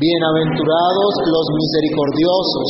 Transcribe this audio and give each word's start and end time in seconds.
Bienaventurados 0.00 1.12
los 1.28 1.46
misericordiosos, 1.60 2.68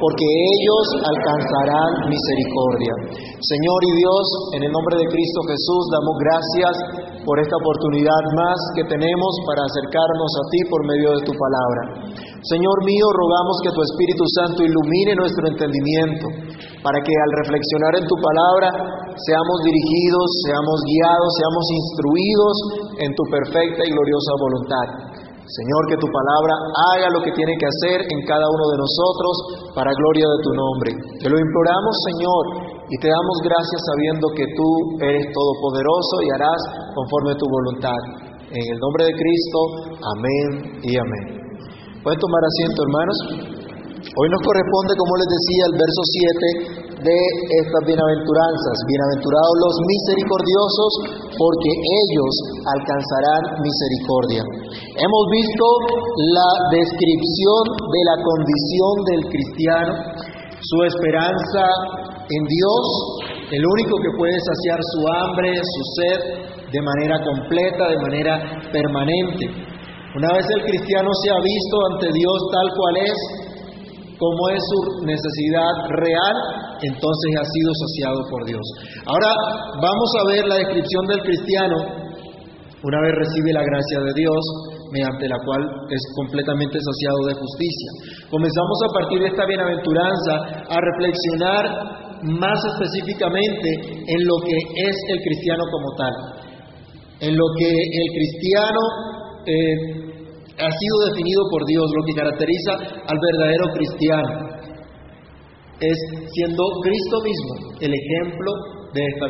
porque 0.00 0.24
ellos 0.24 0.84
alcanzarán 1.12 2.08
misericordia. 2.08 3.20
Señor 3.20 3.80
y 3.84 3.92
Dios, 4.00 4.24
en 4.56 4.64
el 4.64 4.72
nombre 4.72 4.96
de 4.96 5.12
Cristo 5.12 5.44
Jesús, 5.44 5.82
damos 5.92 6.16
gracias 6.24 6.74
por 7.28 7.36
esta 7.36 7.52
oportunidad 7.60 8.22
más 8.32 8.56
que 8.72 8.88
tenemos 8.88 9.32
para 9.44 9.60
acercarnos 9.60 10.32
a 10.40 10.44
ti 10.48 10.60
por 10.72 10.80
medio 10.88 11.20
de 11.20 11.22
tu 11.28 11.36
palabra. 11.36 12.16
Señor 12.48 12.76
mío, 12.88 13.12
rogamos 13.12 13.60
que 13.60 13.76
tu 13.76 13.84
Espíritu 13.84 14.24
Santo 14.40 14.64
ilumine 14.64 15.20
nuestro 15.20 15.52
entendimiento, 15.52 16.32
para 16.80 16.96
que 17.04 17.12
al 17.12 17.32
reflexionar 17.44 17.92
en 18.00 18.08
tu 18.08 18.16
palabra 18.24 18.68
seamos 19.28 19.56
dirigidos, 19.68 20.28
seamos 20.48 20.80
guiados, 20.88 21.28
seamos 21.44 21.64
instruidos 21.76 22.54
en 23.04 23.10
tu 23.12 23.24
perfecta 23.28 23.84
y 23.84 23.92
gloriosa 23.92 24.32
voluntad. 24.40 25.19
Señor, 25.50 25.82
que 25.90 25.98
tu 25.98 26.06
palabra 26.06 26.54
haga 26.94 27.10
lo 27.10 27.20
que 27.26 27.34
tiene 27.34 27.50
que 27.58 27.66
hacer 27.66 28.06
en 28.06 28.20
cada 28.22 28.46
uno 28.46 28.64
de 28.70 28.78
nosotros 28.78 29.34
para 29.74 29.90
gloria 29.90 30.26
de 30.30 30.38
tu 30.46 30.52
nombre. 30.54 30.90
Te 31.18 31.26
lo 31.26 31.34
imploramos, 31.34 31.94
Señor, 32.14 32.44
y 32.86 32.96
te 33.02 33.10
damos 33.10 33.36
gracias 33.42 33.80
sabiendo 33.82 34.30
que 34.30 34.46
tú 34.54 34.68
eres 35.02 35.26
todopoderoso 35.34 36.14
y 36.22 36.28
harás 36.38 36.60
conforme 36.94 37.34
tu 37.34 37.46
voluntad. 37.50 37.98
En 38.46 38.62
el 38.62 38.78
nombre 38.78 39.10
de 39.10 39.14
Cristo, 39.14 39.58
amén 40.14 40.48
y 40.86 40.92
amén. 40.94 41.24
Pueden 42.02 42.18
tomar 42.22 42.42
asiento, 42.46 42.78
hermanos. 42.86 43.18
Hoy 44.06 44.26
nos 44.30 44.42
corresponde, 44.46 44.94
como 44.94 45.12
les 45.18 45.30
decía, 45.34 45.62
el 45.66 45.76
verso 45.78 46.02
7 46.06 46.89
de 47.00 47.18
estas 47.64 47.82
bienaventuranzas. 47.88 48.76
Bienaventurados 48.84 49.54
los 49.64 49.74
misericordiosos, 49.88 50.92
porque 51.32 51.70
ellos 51.72 52.32
alcanzarán 52.76 53.42
misericordia. 53.64 54.42
Hemos 55.00 55.24
visto 55.32 55.66
la 56.36 56.50
descripción 56.76 57.62
de 57.88 58.00
la 58.04 58.16
condición 58.20 58.94
del 59.08 59.22
cristiano, 59.32 59.92
su 60.60 60.78
esperanza 60.84 61.64
en 62.28 62.42
Dios, 62.44 62.84
el 63.48 63.64
único 63.64 63.96
que 63.96 64.12
puede 64.20 64.36
saciar 64.36 64.78
su 64.92 65.00
hambre, 65.08 65.56
su 65.56 65.82
sed, 65.96 66.20
de 66.68 66.80
manera 66.84 67.16
completa, 67.24 67.88
de 67.88 67.98
manera 67.98 68.34
permanente. 68.70 69.48
Una 70.14 70.30
vez 70.36 70.44
el 70.52 70.62
cristiano 70.68 71.08
se 71.22 71.30
ha 71.30 71.40
visto 71.40 71.76
ante 71.94 72.12
Dios 72.12 72.38
tal 72.52 72.68
cual 72.76 72.94
es, 73.08 73.18
como 74.20 74.42
es 74.52 74.60
su 74.60 75.06
necesidad 75.08 75.72
real, 75.96 76.36
entonces 76.84 77.30
ha 77.40 77.46
sido 77.48 77.70
saciado 77.72 78.20
por 78.28 78.44
Dios. 78.44 78.60
Ahora 79.08 79.32
vamos 79.80 80.10
a 80.20 80.28
ver 80.28 80.44
la 80.44 80.56
descripción 80.60 81.06
del 81.08 81.22
cristiano 81.24 82.00
una 82.82 82.96
vez 83.02 83.12
recibe 83.12 83.52
la 83.52 83.60
gracia 83.60 84.00
de 84.00 84.12
Dios, 84.16 84.40
mediante 84.90 85.28
la 85.28 85.36
cual 85.44 85.60
es 85.90 86.00
completamente 86.16 86.78
saciado 86.80 87.28
de 87.28 87.34
justicia. 87.36 87.90
Comenzamos 88.30 88.78
a 88.88 88.92
partir 88.96 89.20
de 89.20 89.28
esta 89.28 89.44
bienaventuranza 89.44 90.64
a 90.64 90.78
reflexionar 90.80 91.64
más 92.40 92.58
específicamente 92.72 93.68
en 93.84 94.20
lo 94.24 94.36
que 94.40 94.56
es 94.88 94.96
el 95.12 95.18
cristiano 95.20 95.62
como 95.68 95.88
tal, 95.96 96.14
en 97.20 97.36
lo 97.36 97.44
que 97.58 97.68
el 97.68 98.08
cristiano 98.16 98.80
eh, 99.44 100.09
ha 100.60 100.70
sido 100.70 100.96
definido 101.08 101.42
por 101.50 101.64
Dios, 101.64 101.86
lo 101.88 102.02
que 102.04 102.14
caracteriza 102.20 102.72
al 103.08 103.18
verdadero 103.18 103.66
cristiano. 103.72 104.32
Es 105.80 105.98
siendo 106.36 106.62
Cristo 106.84 107.16
mismo 107.24 107.52
el 107.80 107.92
ejemplo 107.96 108.52
de 108.92 109.00
esta 109.00 109.26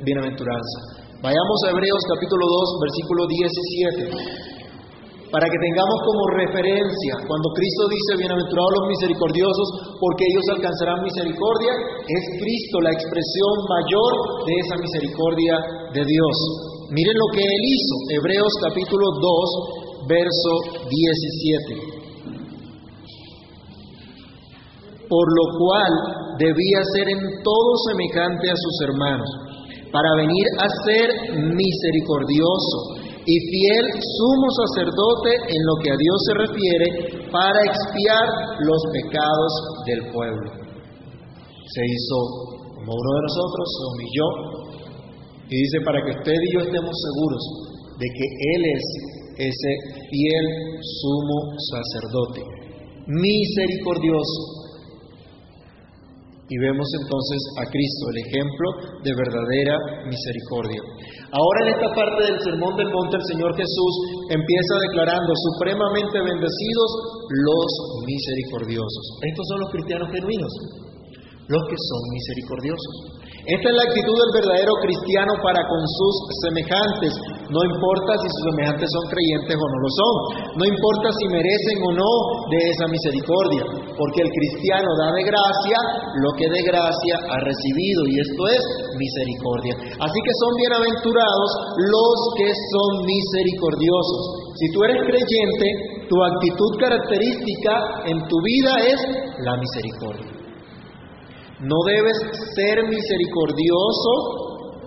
bienaventuranza. 0.00 0.76
Vayamos 1.20 1.58
a 1.66 1.70
Hebreos 1.76 2.00
capítulo 2.16 2.44
2, 2.48 2.80
versículo 2.80 3.28
17, 3.28 4.08
para 5.28 5.44
que 5.44 5.60
tengamos 5.60 5.98
como 6.00 6.22
referencia, 6.40 7.12
cuando 7.28 7.52
Cristo 7.52 7.84
dice, 7.92 8.24
bienaventurados 8.24 8.72
los 8.80 8.88
misericordiosos, 8.88 9.68
porque 10.00 10.24
ellos 10.24 10.46
alcanzarán 10.56 11.04
misericordia, 11.04 11.72
es 12.08 12.24
Cristo 12.40 12.80
la 12.80 12.96
expresión 12.96 13.52
mayor 13.68 14.12
de 14.48 14.54
esa 14.64 14.76
misericordia 14.80 15.54
de 15.92 16.02
Dios. 16.08 16.36
Miren 16.88 17.14
lo 17.20 17.28
que 17.36 17.44
Él 17.44 17.62
hizo, 17.68 17.94
Hebreos 18.16 18.52
capítulo 18.64 19.04
2, 19.20 19.89
verso 20.06 20.52
17. 20.88 22.00
Por 25.08 25.26
lo 25.26 25.44
cual 25.58 25.92
debía 26.38 26.80
ser 26.94 27.08
en 27.08 27.42
todo 27.42 27.70
semejante 27.88 28.50
a 28.50 28.56
sus 28.56 28.80
hermanos, 28.88 29.28
para 29.92 30.14
venir 30.16 30.46
a 30.58 30.68
ser 30.86 31.08
misericordioso 31.34 33.00
y 33.26 33.36
fiel 33.50 33.84
sumo 34.00 34.48
sacerdote 34.64 35.30
en 35.50 35.60
lo 35.66 35.74
que 35.82 35.90
a 35.90 35.96
Dios 35.98 36.18
se 36.26 36.34
refiere, 36.46 36.88
para 37.30 37.60
expiar 37.62 38.26
los 38.60 38.80
pecados 38.92 39.52
del 39.86 40.12
pueblo. 40.12 40.50
Se 41.74 41.82
hizo 41.84 42.16
como 42.74 42.94
uno 42.94 43.10
de 43.14 43.22
nosotros, 43.28 43.64
se 43.76 43.82
humilló 43.92 44.28
y 45.50 45.54
dice 45.56 45.78
para 45.84 45.98
que 46.04 46.10
usted 46.16 46.32
y 46.32 46.54
yo 46.54 46.60
estemos 46.60 46.94
seguros 46.94 47.42
de 47.98 48.06
que 48.06 48.26
Él 48.54 48.62
es 48.64 49.19
ese 49.40 49.72
fiel 50.12 50.46
sumo 51.00 51.38
sacerdote, 51.72 52.44
misericordioso. 53.08 54.60
Y 56.50 56.58
vemos 56.58 56.88
entonces 56.98 57.40
a 57.62 57.64
Cristo, 57.70 58.02
el 58.10 58.18
ejemplo 58.26 58.66
de 59.06 59.12
verdadera 59.14 59.76
misericordia. 60.10 60.82
Ahora 61.30 61.58
en 61.62 61.68
esta 61.78 61.94
parte 61.94 62.26
del 62.26 62.42
Sermón 62.42 62.74
del 62.74 62.90
Monte 62.90 63.22
el 63.22 63.26
Señor 63.30 63.54
Jesús 63.54 63.94
empieza 64.34 64.74
declarando 64.90 65.30
supremamente 65.54 66.18
bendecidos 66.18 66.90
los 67.30 67.70
misericordiosos. 68.02 69.04
Estos 69.30 69.46
son 69.46 69.58
los 69.62 69.70
cristianos 69.70 70.10
genuinos, 70.10 70.52
los 71.46 71.62
que 71.70 71.78
son 71.78 72.02
misericordiosos. 72.18 72.94
Esta 73.46 73.66
es 73.70 73.76
la 73.78 73.86
actitud 73.86 74.16
del 74.18 74.32
verdadero 74.42 74.74
cristiano 74.82 75.32
para 75.46 75.62
con 75.70 75.82
sus 75.86 76.14
semejantes. 76.50 77.14
No 77.50 77.60
importa 77.66 78.14
si 78.14 78.26
sus 78.30 78.42
semejantes 78.54 78.86
son 78.86 79.04
creyentes 79.10 79.56
o 79.58 79.66
no 79.66 79.78
lo 79.82 79.90
son. 79.90 80.14
No 80.54 80.64
importa 80.70 81.10
si 81.18 81.24
merecen 81.34 81.78
o 81.82 81.90
no 81.98 82.10
de 82.46 82.60
esa 82.62 82.86
misericordia. 82.86 83.62
Porque 83.90 84.22
el 84.22 84.30
cristiano 84.30 84.86
da 84.94 85.10
de 85.18 85.24
gracia 85.26 85.78
lo 86.22 86.30
que 86.38 86.46
de 86.46 86.62
gracia 86.62 87.14
ha 87.26 87.38
recibido. 87.42 88.00
Y 88.06 88.14
esto 88.22 88.42
es 88.54 88.62
misericordia. 88.94 89.74
Así 89.98 90.18
que 90.22 90.34
son 90.38 90.52
bienaventurados 90.62 91.50
los 91.90 92.16
que 92.38 92.50
son 92.54 92.90
misericordiosos. 93.02 94.22
Si 94.54 94.66
tú 94.70 94.86
eres 94.86 95.02
creyente, 95.02 95.66
tu 96.06 96.22
actitud 96.22 96.72
característica 96.78 98.06
en 98.06 98.18
tu 98.30 98.36
vida 98.46 98.72
es 98.94 98.98
la 99.42 99.58
misericordia. 99.58 100.38
No 101.66 101.76
debes 101.82 102.16
ser 102.54 102.86
misericordioso 102.86 104.40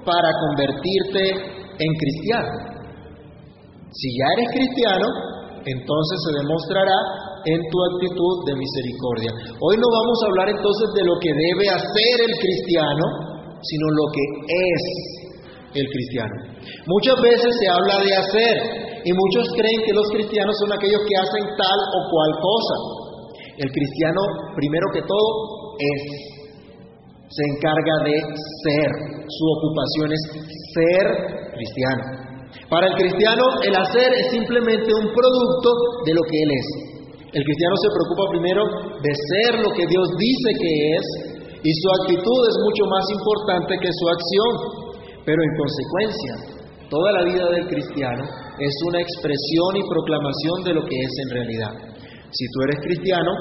para 0.06 0.32
convertirte 0.48 1.53
en 1.80 1.92
cristiano. 1.98 2.52
Si 3.94 4.08
ya 4.18 4.28
eres 4.38 4.50
cristiano, 4.54 5.08
entonces 5.66 6.18
se 6.26 6.32
demostrará 6.44 6.98
en 7.46 7.60
tu 7.70 7.78
actitud 7.94 8.36
de 8.48 8.56
misericordia. 8.56 9.32
Hoy 9.60 9.76
no 9.78 9.88
vamos 9.92 10.18
a 10.24 10.28
hablar 10.32 10.50
entonces 10.50 10.88
de 10.96 11.04
lo 11.04 11.16
que 11.20 11.32
debe 11.32 11.66
hacer 11.70 12.16
el 12.26 12.34
cristiano, 12.40 13.06
sino 13.62 13.86
lo 13.92 14.06
que 14.12 14.26
es 14.50 14.82
el 15.76 15.88
cristiano. 15.88 16.36
Muchas 16.88 17.18
veces 17.22 17.52
se 17.60 17.68
habla 17.70 17.98
de 18.02 18.12
hacer 18.16 18.56
y 19.04 19.12
muchos 19.12 19.46
creen 19.56 19.80
que 19.86 19.94
los 19.94 20.08
cristianos 20.10 20.56
son 20.60 20.72
aquellos 20.72 21.02
que 21.08 21.16
hacen 21.16 21.44
tal 21.58 21.80
o 21.80 22.00
cual 22.10 22.32
cosa. 22.40 22.76
El 23.58 23.70
cristiano, 23.70 24.22
primero 24.56 24.88
que 24.94 25.02
todo, 25.04 25.30
es 25.78 26.33
se 27.34 27.44
encarga 27.50 27.96
de 28.06 28.16
ser. 28.64 28.90
Su 29.26 29.44
ocupación 29.58 30.10
es 30.14 30.24
ser 30.74 31.06
cristiano. 31.54 32.24
Para 32.70 32.88
el 32.88 32.96
cristiano 32.96 33.44
el 33.66 33.76
hacer 33.76 34.14
es 34.14 34.32
simplemente 34.32 34.94
un 34.94 35.08
producto 35.10 35.70
de 36.06 36.14
lo 36.14 36.22
que 36.30 36.38
él 36.38 36.52
es. 36.54 36.68
El 37.34 37.44
cristiano 37.44 37.76
se 37.82 37.90
preocupa 37.90 38.30
primero 38.30 38.62
de 39.02 39.12
ser 39.14 39.52
lo 39.66 39.74
que 39.74 39.86
Dios 39.90 40.08
dice 40.22 40.50
que 40.62 40.74
es 40.94 41.06
y 41.64 41.72
su 41.74 41.88
actitud 42.04 42.42
es 42.46 42.58
mucho 42.62 42.86
más 42.86 43.06
importante 43.10 43.74
que 43.82 43.90
su 43.90 44.06
acción. 44.06 44.52
Pero 45.26 45.42
en 45.42 45.54
consecuencia, 45.56 46.34
toda 46.90 47.12
la 47.14 47.24
vida 47.24 47.50
del 47.50 47.66
cristiano 47.68 48.24
es 48.60 48.74
una 48.86 49.00
expresión 49.02 49.72
y 49.80 49.90
proclamación 49.90 50.64
de 50.66 50.74
lo 50.74 50.84
que 50.86 50.96
es 51.00 51.14
en 51.26 51.30
realidad. 51.32 51.74
Si 52.30 52.46
tú 52.52 52.62
eres 52.68 52.78
cristiano, 52.84 53.32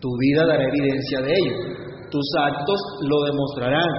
Tu 0.00 0.10
vida 0.20 0.44
dará 0.44 0.62
evidencia 0.68 1.20
de 1.22 1.32
ello. 1.32 1.83
Tus 2.10 2.26
actos 2.46 2.80
lo 3.02 3.22
demostrarán. 3.24 3.90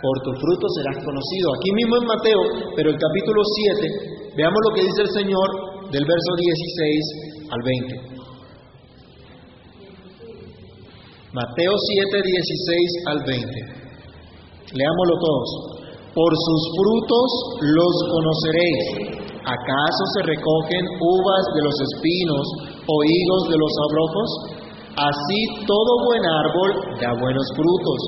Por 0.00 0.16
tu 0.20 0.32
fruto 0.36 0.66
serás 0.76 1.02
conocido. 1.04 1.46
Aquí 1.56 1.70
mismo 1.72 1.96
en 1.96 2.06
Mateo, 2.06 2.40
pero 2.76 2.90
el 2.90 2.98
capítulo 2.98 3.40
7, 3.80 4.36
veamos 4.36 4.60
lo 4.68 4.74
que 4.74 4.82
dice 4.82 5.00
el 5.00 5.10
Señor 5.10 5.48
del 5.90 6.04
verso 6.04 6.32
16 6.36 7.48
al 7.50 7.60
20. 7.64 8.14
Mateo 11.34 11.72
7, 11.74 12.22
16 12.22 12.90
al 13.10 13.18
20. 13.26 13.84
Leámoslo 14.70 15.16
todos. 15.18 15.48
Por 16.14 16.30
sus 16.30 16.62
frutos 16.78 17.28
los 17.58 17.94
conoceréis. 18.12 19.24
¿Acaso 19.42 20.02
se 20.14 20.22
recogen 20.30 20.84
uvas 21.02 21.44
de 21.58 21.62
los 21.66 21.74
espinos 21.74 22.46
o 22.86 22.94
higos 23.02 23.42
de 23.50 23.58
los 23.58 23.72
abrojos? 23.90 24.28
Así 24.94 25.40
todo 25.66 25.92
buen 26.06 26.22
árbol 26.22 26.70
da 27.02 27.10
buenos 27.18 27.46
frutos, 27.58 27.98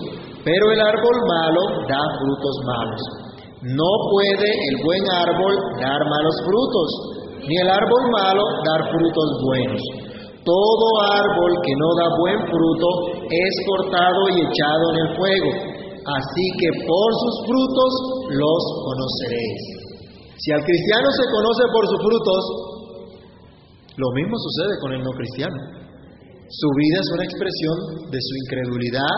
pero 0.46 0.70
el 0.70 0.80
árbol 0.80 1.16
malo 1.26 1.62
da 1.90 2.02
frutos 2.22 2.56
malos. 2.62 3.02
No 3.66 3.90
puede 4.14 4.46
el 4.46 4.74
buen 4.86 5.02
árbol 5.10 5.54
dar 5.82 5.98
malos 5.98 6.36
frutos, 6.46 6.88
ni 7.42 7.58
el 7.58 7.66
árbol 7.66 8.02
malo 8.14 8.44
dar 8.70 8.86
frutos 8.86 9.28
buenos. 9.42 9.82
Todo 10.46 10.86
árbol 11.10 11.52
que 11.66 11.74
no 11.74 11.90
da 11.98 12.06
buen 12.22 12.38
fruto 12.46 12.88
es 13.34 13.52
cortado 13.66 14.22
y 14.30 14.46
echado 14.46 14.84
en 14.94 14.98
el 15.02 15.10
fuego. 15.18 15.50
Así 16.06 16.46
que 16.62 16.70
por 16.86 17.08
sus 17.18 17.34
frutos 17.50 17.92
los 18.30 18.62
conoceréis. 18.86 19.62
Si 20.38 20.52
al 20.54 20.62
cristiano 20.62 21.10
se 21.10 21.26
conoce 21.34 21.62
por 21.74 21.82
sus 21.90 21.98
frutos, 21.98 22.42
lo 23.96 24.08
mismo 24.14 24.38
sucede 24.38 24.78
con 24.78 24.92
el 24.92 25.02
no 25.02 25.10
cristiano. 25.10 25.85
Su 26.48 26.68
vida 26.78 27.00
es 27.02 27.10
una 27.10 27.24
expresión 27.24 27.76
de 28.10 28.18
su 28.22 28.32
incredulidad 28.46 29.16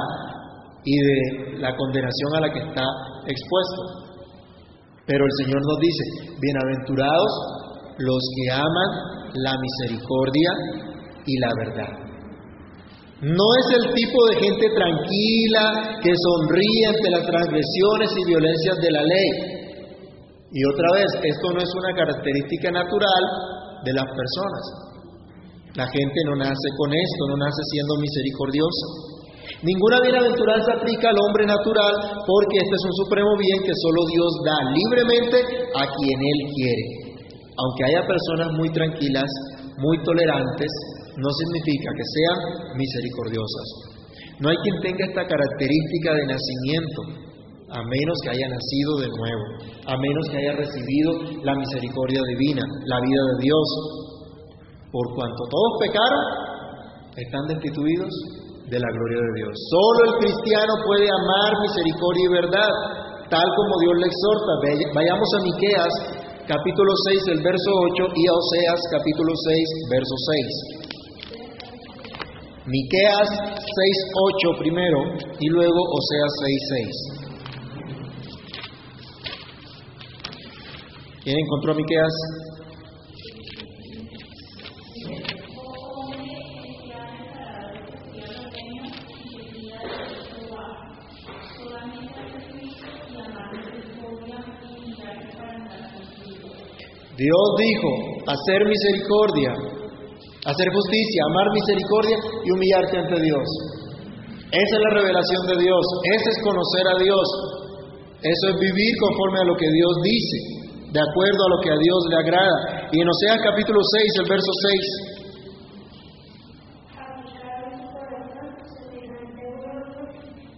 y 0.85 0.97
de 0.97 1.61
la 1.61 1.77
condenación 1.77 2.31
a 2.37 2.41
la 2.41 2.53
que 2.53 2.61
está 2.61 2.85
expuesto. 3.29 3.81
Pero 5.05 5.25
el 5.25 5.35
Señor 5.45 5.61
nos 5.61 5.79
dice, 5.79 6.05
bienaventurados 6.41 7.33
los 7.99 8.23
que 8.33 8.53
aman 8.53 8.91
la 9.45 9.55
misericordia 9.61 10.51
y 11.27 11.39
la 11.39 11.51
verdad. 11.59 11.93
No 13.21 13.45
es 13.61 13.67
el 13.77 13.93
tipo 13.93 14.19
de 14.31 14.37
gente 14.41 14.67
tranquila 14.73 15.99
que 16.01 16.13
sonríe 16.17 16.87
ante 16.87 17.11
las 17.11 17.27
transgresiones 17.27 18.11
y 18.17 18.25
violencias 18.25 18.77
de 18.81 18.91
la 18.91 19.03
ley. 19.03 19.31
Y 20.53 20.65
otra 20.73 20.89
vez, 20.95 21.09
esto 21.25 21.53
no 21.53 21.61
es 21.61 21.69
una 21.77 21.93
característica 21.95 22.71
natural 22.71 23.23
de 23.85 23.93
las 23.93 24.07
personas. 24.07 24.88
La 25.79 25.87
gente 25.87 26.19
no 26.27 26.35
nace 26.35 26.69
con 26.75 26.91
esto, 26.91 27.23
no 27.31 27.37
nace 27.39 27.63
siendo 27.71 27.95
misericordiosa. 28.03 29.15
Ninguna 29.63 30.03
bienaventuranza 30.03 30.75
aplica 30.75 31.07
al 31.07 31.23
hombre 31.23 31.47
natural 31.47 31.95
porque 32.27 32.59
este 32.67 32.75
es 32.75 32.83
un 32.83 32.95
supremo 33.07 33.31
bien 33.39 33.63
que 33.63 33.71
solo 33.79 34.03
Dios 34.11 34.31
da 34.43 34.59
libremente 34.75 35.39
a 35.79 35.87
quien 35.87 36.19
Él 36.19 36.41
quiere. 36.51 36.85
Aunque 37.55 37.85
haya 37.87 38.03
personas 38.11 38.59
muy 38.59 38.75
tranquilas, 38.75 39.31
muy 39.79 40.03
tolerantes, 40.03 40.71
no 41.15 41.31
significa 41.31 41.95
que 41.95 42.07
sean 42.11 42.39
misericordiosas. 42.75 43.67
No 44.43 44.51
hay 44.51 44.59
quien 44.67 44.83
tenga 44.83 45.07
esta 45.07 45.31
característica 45.31 46.11
de 46.11 46.27
nacimiento, 46.27 47.01
a 47.71 47.79
menos 47.87 48.19
que 48.27 48.31
haya 48.35 48.51
nacido 48.51 48.99
de 48.99 49.11
nuevo, 49.15 49.45
a 49.87 49.95
menos 49.95 50.25
que 50.27 50.39
haya 50.43 50.59
recibido 50.59 51.39
la 51.47 51.55
misericordia 51.55 52.23
divina, 52.35 52.67
la 52.87 52.99
vida 52.99 53.23
de 53.31 53.37
Dios. 53.47 53.98
Por 54.91 55.05
cuanto 55.15 55.45
todos 55.53 55.73
pecaron, 55.85 56.23
están 57.17 57.45
destituidos 57.49 58.09
de 58.73 58.81
la 58.81 58.89
gloria 58.89 59.21
de 59.21 59.33
Dios. 59.37 59.53
Solo 59.69 60.01
el 60.09 60.15
cristiano 60.25 60.73
puede 60.87 61.05
amar 61.05 61.53
misericordia 61.61 62.25
y 62.25 62.33
verdad, 62.33 62.73
tal 63.29 63.49
como 63.53 63.73
Dios 63.85 63.97
le 64.01 64.09
exhorta. 64.09 64.53
Vayamos 64.97 65.29
a 65.29 65.45
Miqueas 65.45 65.93
capítulo 66.49 66.93
6, 67.13 67.37
el 67.37 67.41
verso 67.45 67.71
8 67.93 68.17
y 68.17 68.23
a 68.29 68.33
Oseas 68.33 68.81
capítulo 68.93 69.33
6, 69.37 69.69
verso 69.93 70.17
6. 70.17 70.89
Miqueas 72.69 73.29
6:8 73.29 74.57
primero 74.59 75.01
y 75.41 75.49
luego 75.49 75.81
Oseas 75.85 76.33
6:6. 76.41 77.29
¿Quién 81.25 81.37
encontró 81.37 81.73
a 81.73 81.77
Miqueas? 81.77 82.48
Dios 97.19 97.47
dijo, 97.59 97.91
hacer 98.31 98.63
misericordia 98.65 99.79
hacer 100.49 100.69
justicia, 100.73 101.21
amar 101.29 101.47
misericordia 101.53 102.17
y 102.45 102.49
humillarte 102.53 102.99
ante 102.99 103.21
Dios. 103.21 103.47
Esa 104.49 104.75
es 104.77 104.83
la 104.89 104.93
revelación 104.97 105.45
de 105.45 105.57
Dios, 105.61 105.85
ese 106.17 106.31
es 106.31 106.39
conocer 106.41 106.85
a 106.89 106.97
Dios, 107.05 107.27
eso 108.23 108.45
es 108.49 108.57
vivir 108.57 108.93
conforme 108.97 109.41
a 109.41 109.45
lo 109.45 109.57
que 109.61 109.69
Dios 109.69 109.93
dice, 110.03 110.39
de 110.89 111.01
acuerdo 111.05 111.41
a 111.45 111.53
lo 111.53 111.59
que 111.61 111.71
a 111.71 111.77
Dios 111.77 112.01
le 112.09 112.17
agrada. 112.17 112.89
Y 112.93 113.01
en 113.01 113.09
Oseas 113.09 113.41
capítulo 113.45 113.81
6, 113.85 114.13
el 114.25 114.29
verso 114.29 114.53
6. 114.53 115.19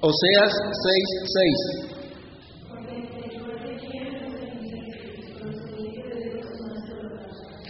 Oseas 0.02 0.52
6, 0.54 1.89
6. 1.89 1.89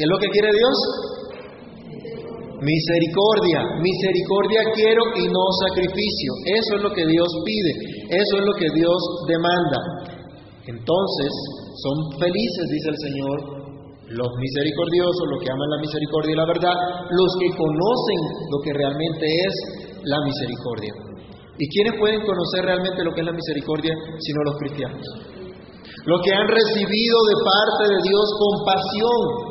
¿Qué 0.00 0.08
es 0.08 0.12
lo 0.16 0.16
que 0.16 0.32
quiere 0.32 0.48
Dios? 0.48 0.76
Misericordia, 2.64 3.60
misericordia 3.84 4.60
quiero 4.72 5.04
y 5.12 5.28
no 5.28 5.44
sacrificio. 5.68 6.32
Eso 6.56 6.80
es 6.80 6.82
lo 6.88 6.90
que 6.96 7.04
Dios 7.04 7.28
pide, 7.44 8.08
eso 8.08 8.34
es 8.40 8.44
lo 8.48 8.54
que 8.56 8.72
Dios 8.80 8.96
demanda. 9.28 9.76
Entonces, 10.64 11.30
son 11.84 12.16
felices, 12.16 12.64
dice 12.72 12.88
el 12.88 13.00
Señor, 13.12 13.36
los 14.16 14.30
misericordiosos, 14.40 15.24
los 15.36 15.40
que 15.44 15.52
aman 15.52 15.68
la 15.68 15.84
misericordia 15.84 16.32
y 16.32 16.40
la 16.40 16.48
verdad, 16.48 16.76
los 17.12 17.30
que 17.36 17.52
conocen 17.52 18.20
lo 18.48 18.58
que 18.64 18.72
realmente 18.72 19.28
es 19.28 19.52
la 20.08 20.16
misericordia. 20.24 20.96
¿Y 21.60 21.68
quiénes 21.76 22.00
pueden 22.00 22.24
conocer 22.24 22.64
realmente 22.64 23.04
lo 23.04 23.12
que 23.12 23.20
es 23.20 23.26
la 23.28 23.36
misericordia 23.36 23.92
sino 24.16 24.48
los 24.48 24.56
cristianos? 24.64 25.04
Los 26.08 26.24
que 26.24 26.32
han 26.32 26.48
recibido 26.48 27.16
de 27.28 27.36
parte 27.44 27.84
de 27.92 28.00
Dios 28.00 28.26
compasión, 28.40 29.49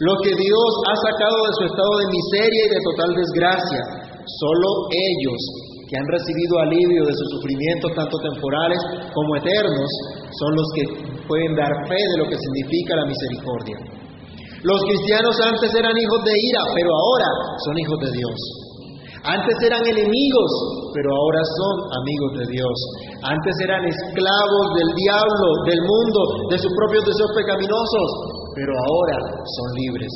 lo 0.00 0.14
que 0.24 0.32
Dios 0.32 0.70
ha 0.88 0.96
sacado 0.96 1.36
de 1.36 1.52
su 1.58 1.62
estado 1.68 1.92
de 2.00 2.06
miseria 2.08 2.62
y 2.64 2.72
de 2.72 2.80
total 2.80 3.10
desgracia. 3.12 3.82
Solo 4.40 4.68
ellos 4.88 5.40
que 5.90 5.98
han 6.00 6.08
recibido 6.08 6.52
alivio 6.64 7.04
de 7.04 7.12
sus 7.12 7.28
sufrimientos 7.36 7.92
tanto 7.92 8.16
temporales 8.24 8.80
como 9.12 9.36
eternos 9.36 9.90
son 10.40 10.52
los 10.56 10.68
que 10.72 10.84
pueden 11.28 11.52
dar 11.52 11.68
fe 11.84 12.00
de 12.00 12.16
lo 12.16 12.26
que 12.30 12.40
significa 12.40 12.96
la 12.96 13.04
misericordia. 13.04 13.76
Los 14.64 14.80
cristianos 14.88 15.36
antes 15.42 15.68
eran 15.74 15.92
hijos 15.92 16.20
de 16.24 16.32
ira, 16.32 16.62
pero 16.72 16.88
ahora 16.94 17.28
son 17.66 17.74
hijos 17.76 17.98
de 17.98 18.10
Dios. 18.16 18.38
Antes 19.22 19.54
eran 19.62 19.82
enemigos, 19.86 20.50
pero 20.94 21.08
ahora 21.14 21.42
son 21.44 21.74
amigos 21.94 22.30
de 22.42 22.46
Dios. 22.58 22.76
Antes 23.22 23.54
eran 23.62 23.84
esclavos 23.86 24.66
del 24.74 24.90
diablo, 24.98 25.46
del 25.66 25.82
mundo, 25.82 26.20
de 26.50 26.58
sus 26.58 26.72
propios 26.74 27.04
deseos 27.06 27.30
pecaminosos, 27.36 28.08
pero 28.54 28.72
ahora 28.72 29.18
son 29.44 29.68
libres. 29.76 30.12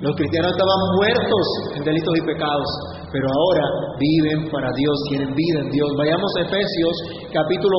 Los 0.00 0.14
cristianos 0.14 0.52
estaban 0.54 0.80
muertos 0.94 1.44
en 1.74 1.82
delitos 1.82 2.14
y 2.18 2.22
pecados, 2.22 2.70
pero 3.10 3.26
ahora 3.26 3.64
viven 3.98 4.50
para 4.50 4.70
Dios, 4.70 4.94
tienen 5.10 5.34
vida 5.34 5.58
en 5.66 5.70
Dios. 5.70 5.90
Vayamos 5.98 6.30
a 6.38 6.42
Efesios 6.46 6.94
capítulo 7.34 7.76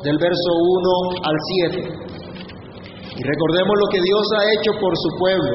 2 0.00 0.04
del 0.04 0.16
verso 0.16 0.50
1 0.56 1.28
al 1.28 1.36
7. 1.76 2.06
Y 3.16 3.22
recordemos 3.22 3.74
lo 3.80 3.88
que 3.92 4.00
Dios 4.00 4.24
ha 4.36 4.42
hecho 4.56 4.72
por 4.80 4.92
su 4.96 5.10
pueblo 5.18 5.52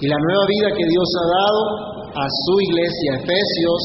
y 0.00 0.08
la 0.08 0.16
nueva 0.16 0.44
vida 0.48 0.68
que 0.76 0.86
Dios 0.88 1.08
ha 1.20 1.26
dado 1.28 1.60
a 2.16 2.26
su 2.28 2.54
iglesia. 2.60 3.10
Efesios 3.16 3.80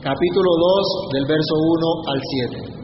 capítulo 0.00 0.50
2 0.56 1.12
del 1.12 1.26
verso 1.26 1.54
1 1.56 1.88
al 2.08 2.20
7. 2.68 2.77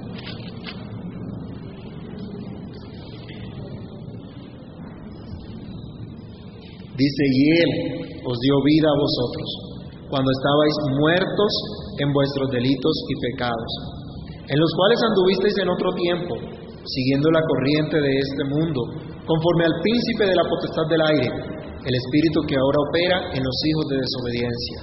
Dice, 6.94 7.22
y 7.26 7.40
Él 7.58 7.70
os 8.22 8.38
dio 8.38 8.54
vida 8.62 8.86
a 8.86 9.00
vosotros, 9.02 9.48
cuando 10.06 10.30
estabais 10.30 10.76
muertos 10.94 11.52
en 11.98 12.08
vuestros 12.14 12.46
delitos 12.54 12.94
y 13.10 13.14
pecados, 13.34 13.70
en 14.46 14.58
los 14.60 14.70
cuales 14.78 14.98
anduvisteis 15.02 15.58
en 15.58 15.68
otro 15.74 15.90
tiempo, 15.98 16.34
siguiendo 16.86 17.34
la 17.34 17.42
corriente 17.42 17.98
de 17.98 18.12
este 18.14 18.44
mundo, 18.46 18.80
conforme 19.26 19.64
al 19.66 19.80
príncipe 19.82 20.22
de 20.22 20.38
la 20.38 20.46
potestad 20.46 20.86
del 20.86 21.02
aire, 21.18 21.30
el 21.82 21.94
espíritu 21.98 22.46
que 22.46 22.54
ahora 22.54 22.78
opera 22.86 23.16
en 23.34 23.42
los 23.42 23.56
hijos 23.66 23.86
de 23.90 23.98
desobediencia, 23.98 24.78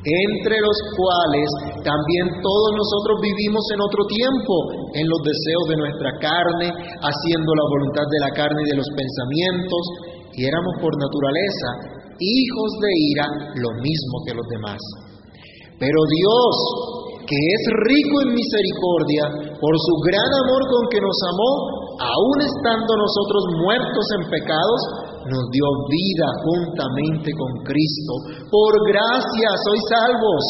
entre 0.00 0.56
los 0.64 0.78
cuales 0.96 1.48
también 1.84 2.40
todos 2.40 2.70
nosotros 2.72 3.20
vivimos 3.20 3.64
en 3.68 3.80
otro 3.84 4.02
tiempo, 4.08 4.54
en 4.96 5.06
los 5.12 5.20
deseos 5.28 5.64
de 5.68 5.76
nuestra 5.76 6.10
carne, 6.24 6.68
haciendo 6.72 7.50
la 7.52 7.66
voluntad 7.68 8.06
de 8.08 8.20
la 8.20 8.32
carne 8.32 8.60
y 8.64 8.70
de 8.72 8.80
los 8.80 8.88
pensamientos, 8.96 10.13
y 10.36 10.46
éramos 10.46 10.74
por 10.80 10.92
naturaleza 10.98 12.04
hijos 12.18 12.70
de 12.78 12.90
ira, 13.10 13.26
lo 13.58 13.70
mismo 13.82 14.14
que 14.26 14.34
los 14.34 14.46
demás. 14.46 14.78
Pero 15.78 15.98
Dios, 16.06 16.54
que 17.26 17.34
es 17.34 17.62
rico 17.90 18.16
en 18.22 18.38
misericordia, 18.38 19.24
por 19.58 19.74
su 19.74 19.94
gran 20.06 20.30
amor 20.46 20.62
con 20.70 20.82
que 20.90 21.02
nos 21.02 21.18
amó, 21.34 21.52
aun 21.98 22.38
estando 22.46 22.90
nosotros 22.94 23.42
muertos 23.58 24.06
en 24.18 24.22
pecados, 24.30 24.80
nos 25.26 25.44
dio 25.50 25.66
vida 25.90 26.28
juntamente 26.44 27.32
con 27.32 27.50
Cristo. 27.64 28.12
Por 28.50 28.72
gracia 28.86 29.48
sois 29.66 29.84
salvos. 29.88 30.44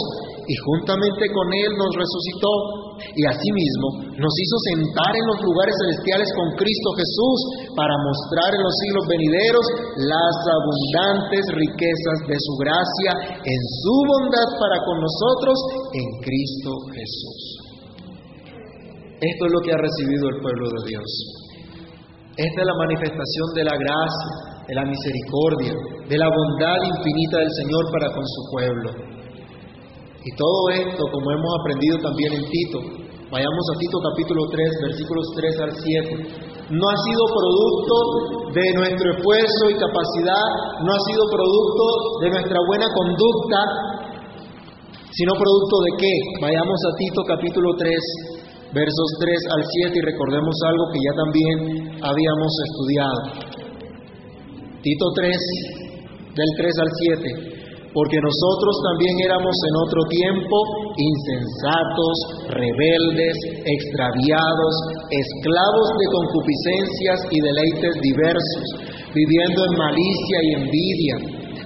Y 0.45 0.55
juntamente 0.61 1.25
con 1.33 1.49
Él 1.57 1.73
nos 1.73 1.89
resucitó 1.97 2.53
y 3.15 3.23
asimismo 3.27 3.87
nos 4.19 4.35
hizo 4.35 4.57
sentar 4.71 5.13
en 5.15 5.27
los 5.27 5.39
lugares 5.43 5.75
celestiales 5.75 6.29
con 6.35 6.49
Cristo 6.59 6.89
Jesús 6.99 7.39
para 7.75 7.95
mostrar 7.99 8.51
en 8.55 8.63
los 8.63 8.75
siglos 8.83 9.05
venideros 9.11 9.67
las 10.05 10.37
abundantes 10.45 11.43
riquezas 11.53 12.19
de 12.31 12.39
su 12.39 12.53
gracia 12.63 13.13
en 13.43 13.61
su 13.83 13.97
bondad 14.09 14.49
para 14.61 14.79
con 14.87 14.97
nosotros 15.03 15.57
en 15.95 16.09
Cristo 16.23 16.71
Jesús. 16.95 17.41
Esto 19.19 19.43
es 19.47 19.53
lo 19.53 19.61
que 19.63 19.73
ha 19.73 19.81
recibido 19.81 20.29
el 20.29 20.39
pueblo 20.43 20.67
de 20.69 20.81
Dios. 20.91 21.09
Esta 22.35 22.59
es 22.61 22.67
la 22.67 22.79
manifestación 22.83 23.49
de 23.55 23.65
la 23.65 23.77
gracia 23.79 24.55
de 24.67 24.75
la 24.75 24.85
misericordia, 24.85 25.75
de 26.09 26.19
la 26.19 26.29
bondad 26.29 26.79
infinita 26.97 27.39
del 27.39 27.53
Señor 27.53 27.85
para 27.93 28.15
con 28.15 28.25
su 28.25 28.43
pueblo. 28.51 28.91
Y 30.25 30.31
todo 30.41 30.73
esto, 30.73 31.05
como 31.13 31.29
hemos 31.37 31.53
aprendido 31.61 32.01
también 32.01 32.33
en 32.33 32.45
Tito, 32.49 32.81
vayamos 33.29 33.65
a 33.69 33.75
Tito 33.77 34.01
capítulo 34.01 34.49
3, 34.49 34.89
versículos 34.89 35.25
3 35.37 35.61
al 35.69 35.73
7, 35.77 36.73
no 36.73 36.85
ha 36.89 36.97
sido 36.97 37.23
producto 37.29 37.95
de 38.57 38.67
nuestro 38.73 39.05
esfuerzo 39.21 39.65
y 39.69 39.77
capacidad, 39.77 40.49
no 40.81 40.91
ha 40.97 41.01
sido 41.05 41.23
producto 41.29 41.85
de 42.25 42.29
nuestra 42.41 42.57
buena 42.65 42.89
conducta, 42.89 43.61
sino 45.13 45.37
producto 45.37 45.77
de 45.85 45.93
qué? 46.01 46.15
Vayamos 46.41 46.81
a 46.89 46.97
Tito 46.97 47.21
capítulo 47.29 47.77
3, 47.77 47.93
versos 48.73 49.09
3 49.21 49.29
al 49.29 49.63
7 49.93 49.93
y 49.93 50.07
recordemos 50.09 50.57
algo 50.65 50.85
que 50.89 51.01
ya 51.05 51.13
también 51.21 51.57
habíamos 52.01 52.53
estudiado. 52.65 53.21
Tito 54.81 55.07
3, 55.21 55.37
del 56.33 56.51
3 56.57 56.73
al 56.81 56.91
7, 57.21 57.54
porque 57.95 58.19
nosotros 58.19 58.75
también 58.91 59.15
éramos 59.23 59.55
en 59.55 59.75
otro 59.87 60.03
tiempo 60.11 60.57
insensatos, 60.99 62.17
rebeldes, 62.51 63.37
extraviados, 63.63 64.75
esclavos 65.15 65.89
de 65.95 66.07
concupiscencias 66.11 67.19
y 67.31 67.39
deleites 67.39 67.95
diversos, 68.03 68.67
viviendo 69.15 69.61
en 69.71 69.75
malicia 69.79 70.39
y 70.43 70.51
envidia, 70.59 71.17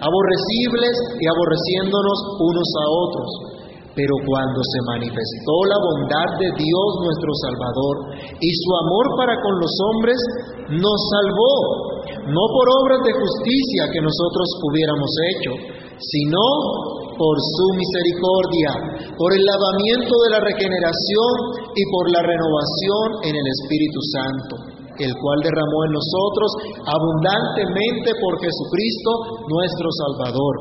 aborrecibles 0.05 0.95
y 1.17 1.25
aborreciéndonos 1.33 2.19
unos 2.45 2.69
a 2.77 2.87
otros. 3.09 3.31
Pero 3.97 4.15
cuando 4.29 4.61
se 4.63 4.81
manifestó 4.95 5.55
la 5.65 5.79
bondad 5.81 6.29
de 6.39 6.51
Dios 6.55 6.89
nuestro 7.03 7.33
Salvador 7.41 7.97
y 8.37 8.47
su 8.47 8.71
amor 8.85 9.05
para 9.17 9.35
con 9.43 9.55
los 9.59 9.75
hombres, 9.91 10.19
nos 10.77 10.99
salvó 11.09 11.98
no 12.29 12.45
por 12.53 12.67
obras 12.85 13.01
de 13.09 13.17
justicia 13.17 13.89
que 13.89 14.05
nosotros 14.05 14.47
hubiéramos 14.69 15.13
hecho, 15.33 15.53
sino 15.97 16.45
por 17.17 17.35
su 17.35 17.67
misericordia, 17.75 18.71
por 19.17 19.31
el 19.33 19.43
lavamiento 19.43 20.15
de 20.23 20.31
la 20.37 20.41
regeneración 20.45 21.33
y 21.75 21.83
por 21.91 22.05
la 22.13 22.23
renovación 22.23 23.07
en 23.27 23.35
el 23.35 23.47
Espíritu 23.49 24.01
Santo, 24.13 24.55
el 25.01 25.13
cual 25.19 25.39
derramó 25.43 25.79
en 25.89 25.93
nosotros 25.97 26.49
abundantemente 26.85 28.13
por 28.21 28.39
Jesucristo 28.39 29.11
nuestro 29.49 29.89
Salvador, 29.91 30.55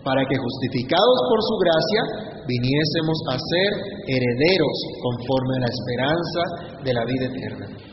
para 0.00 0.24
que 0.24 0.40
justificados 0.40 1.18
por 1.28 1.38
su 1.44 1.54
gracia 1.60 2.00
viniésemos 2.48 3.18
a 3.28 3.36
ser 3.36 3.70
herederos 4.08 4.76
conforme 5.04 5.52
a 5.58 5.64
la 5.66 5.70
esperanza 5.74 6.42
de 6.80 6.92
la 6.94 7.04
vida 7.04 7.26
eterna 7.28 7.89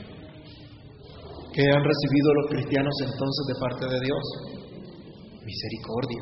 que 1.58 1.66
han 1.74 1.82
recibido 1.82 2.28
los 2.38 2.46
cristianos 2.54 2.94
entonces 3.02 3.44
de 3.50 3.56
parte 3.58 3.86
de 3.90 4.00
Dios? 4.06 4.24
Misericordia. 5.42 6.22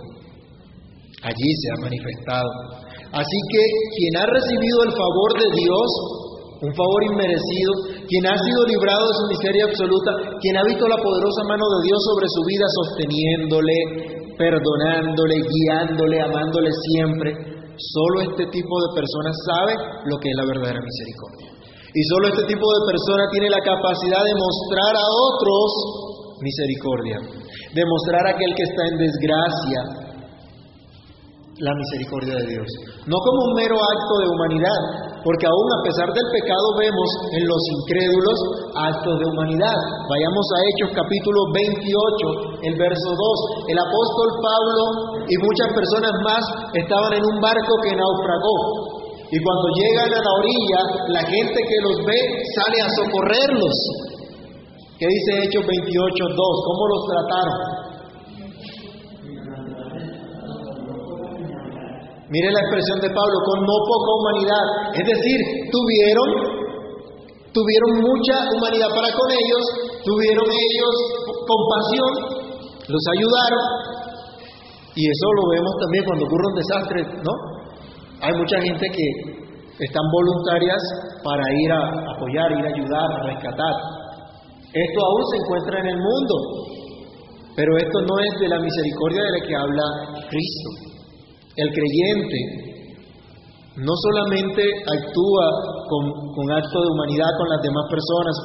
Allí 1.27 1.49
se 1.59 1.67
ha 1.75 1.77
manifestado. 1.83 2.47
Así 3.11 3.39
que 3.51 3.63
quien 3.99 4.13
ha 4.15 4.27
recibido 4.31 4.77
el 4.87 4.93
favor 4.95 5.31
de 5.35 5.49
Dios, 5.59 5.89
un 6.63 6.71
favor 6.71 7.01
inmerecido, 7.11 7.71
quien 8.07 8.23
ha 8.31 8.37
sido 8.39 8.63
librado 8.63 9.03
de 9.11 9.15
su 9.19 9.25
miseria 9.35 9.65
absoluta, 9.67 10.39
quien 10.39 10.55
ha 10.55 10.63
visto 10.63 10.87
la 10.87 11.03
poderosa 11.03 11.43
mano 11.51 11.67
de 11.67 11.79
Dios 11.83 11.99
sobre 11.99 12.27
su 12.31 12.41
vida, 12.47 12.65
sosteniéndole, 12.71 13.77
perdonándole, 14.39 15.35
guiándole, 15.43 16.21
amándole 16.21 16.71
siempre, 16.95 17.35
solo 17.75 18.23
este 18.23 18.47
tipo 18.55 18.73
de 18.87 19.03
personas 19.03 19.35
sabe 19.51 19.73
lo 20.07 20.15
que 20.15 20.31
es 20.31 20.35
la 20.39 20.47
verdadera 20.47 20.79
misericordia. 20.79 21.54
Y 21.95 22.01
solo 22.11 22.27
este 22.27 22.43
tipo 22.43 22.67
de 22.67 22.81
persona 22.91 23.23
tiene 23.31 23.47
la 23.47 23.63
capacidad 23.63 24.19
de 24.19 24.35
mostrar 24.35 24.93
a 24.99 25.07
otros 25.15 25.67
misericordia, 26.43 27.17
de 27.71 27.83
mostrar 27.87 28.27
a 28.27 28.35
aquel 28.35 28.51
que 28.51 28.67
está 28.67 28.83
en 28.91 28.97
desgracia 28.99 29.79
la 31.55 31.71
misericordia 31.71 32.35
de 32.35 32.51
Dios. 32.51 32.67
No 33.07 33.15
como 33.15 33.47
un 33.47 33.53
mero 33.55 33.79
acto 33.79 34.13
de 34.19 34.27
humanidad, 34.27 34.79
porque 35.23 35.47
aún 35.47 35.67
a 35.71 35.83
pesar 35.87 36.11
del 36.11 36.27
pecado 36.35 36.67
vemos 36.75 37.09
en 37.31 37.47
los 37.47 37.61
incrédulos 37.79 38.37
actos 38.75 39.15
de 39.15 39.25
humanidad. 39.31 39.77
Vayamos 40.11 40.45
a 40.51 40.57
Hechos 40.67 40.91
capítulo 40.99 41.39
28, 41.55 42.59
el 42.59 42.75
verso 42.75 43.07
2. 43.07 43.71
El 43.71 43.79
apóstol 43.79 44.29
Pablo 44.43 44.83
y 45.23 45.35
muchas 45.39 45.69
personas 45.71 46.13
más 46.27 46.43
estaban 46.75 47.11
en 47.15 47.23
un 47.23 47.39
barco 47.39 47.73
que 47.87 47.95
naufragó. 47.95 48.94
Y 49.31 49.37
cuando 49.41 49.67
llegan 49.73 50.11
a 50.13 50.21
la 50.21 50.33
orilla, 50.37 50.81
la 51.09 51.23
gente 51.25 51.57
que 51.57 51.77
los 51.81 51.97
ve 52.05 52.19
sale 52.53 52.77
a 52.81 52.89
socorrerlos. 52.93 53.77
¿Qué 54.99 55.07
dice 55.07 55.31
Hechos 55.43 55.65
28.2? 55.65 56.37
¿Cómo 56.37 56.83
los 56.87 57.01
trataron? 57.09 57.85
Mire 62.29 62.51
la 62.51 62.61
expresión 62.61 62.99
de 63.01 63.09
Pablo, 63.09 63.37
con 63.45 63.59
no 63.65 63.75
poca 63.85 64.11
humanidad. 64.17 64.65
Es 64.93 65.05
decir, 65.05 65.39
tuvieron, 65.71 66.29
tuvieron 67.53 67.91
mucha 68.01 68.35
humanidad 68.53 68.89
para 68.93 69.09
con 69.13 69.29
ellos, 69.31 69.63
tuvieron 70.05 70.45
ellos 70.45 70.93
compasión, 71.45 72.11
los 72.87 73.03
ayudaron. 73.17 73.63
Y 74.95 75.03
eso 75.05 75.27
lo 75.33 75.43
vemos 75.49 75.73
también 75.81 76.03
cuando 76.05 76.25
ocurre 76.25 76.45
un 76.45 76.55
desastre, 76.55 76.99
¿no? 77.25 77.54
Hay 78.25 78.33
mucha 78.33 78.57
gente 78.57 78.85
que 78.89 79.85
están 79.85 80.01
voluntarias 80.09 80.81
para 81.21 81.45
ir 81.61 81.69
a 81.69 81.81
apoyar, 82.17 82.57
ir 82.57 82.65
a 82.65 82.73
ayudar, 82.73 83.05
a 83.05 83.23
rescatar. 83.29 83.75
Esto 84.73 84.99
aún 85.05 85.23
se 85.29 85.37
encuentra 85.45 85.79
en 85.85 85.87
el 85.93 85.99
mundo, 86.01 86.35
pero 87.55 87.77
esto 87.77 88.01
no 88.01 88.15
es 88.17 88.33
de 88.41 88.49
la 88.49 88.57
misericordia 88.57 89.21
de 89.21 89.29
la 89.29 89.41
que 89.45 89.55
habla 89.55 89.85
Cristo. 90.25 90.69
El 91.53 91.69
creyente 91.69 92.39
no 93.77 93.93
solamente 93.93 94.73
actúa 94.73 95.45
con, 95.85 96.33
con 96.33 96.45
acto 96.49 96.81
de 96.81 96.89
humanidad 96.97 97.29
con 97.37 97.49
las 97.53 97.61
demás 97.61 97.85
personas, 97.93 98.35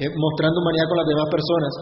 eh, 0.00 0.08
mostrando 0.16 0.64
humanidad 0.64 0.88
con 0.88 0.96
las 0.96 1.08
demás 1.12 1.28
personas, 1.28 1.72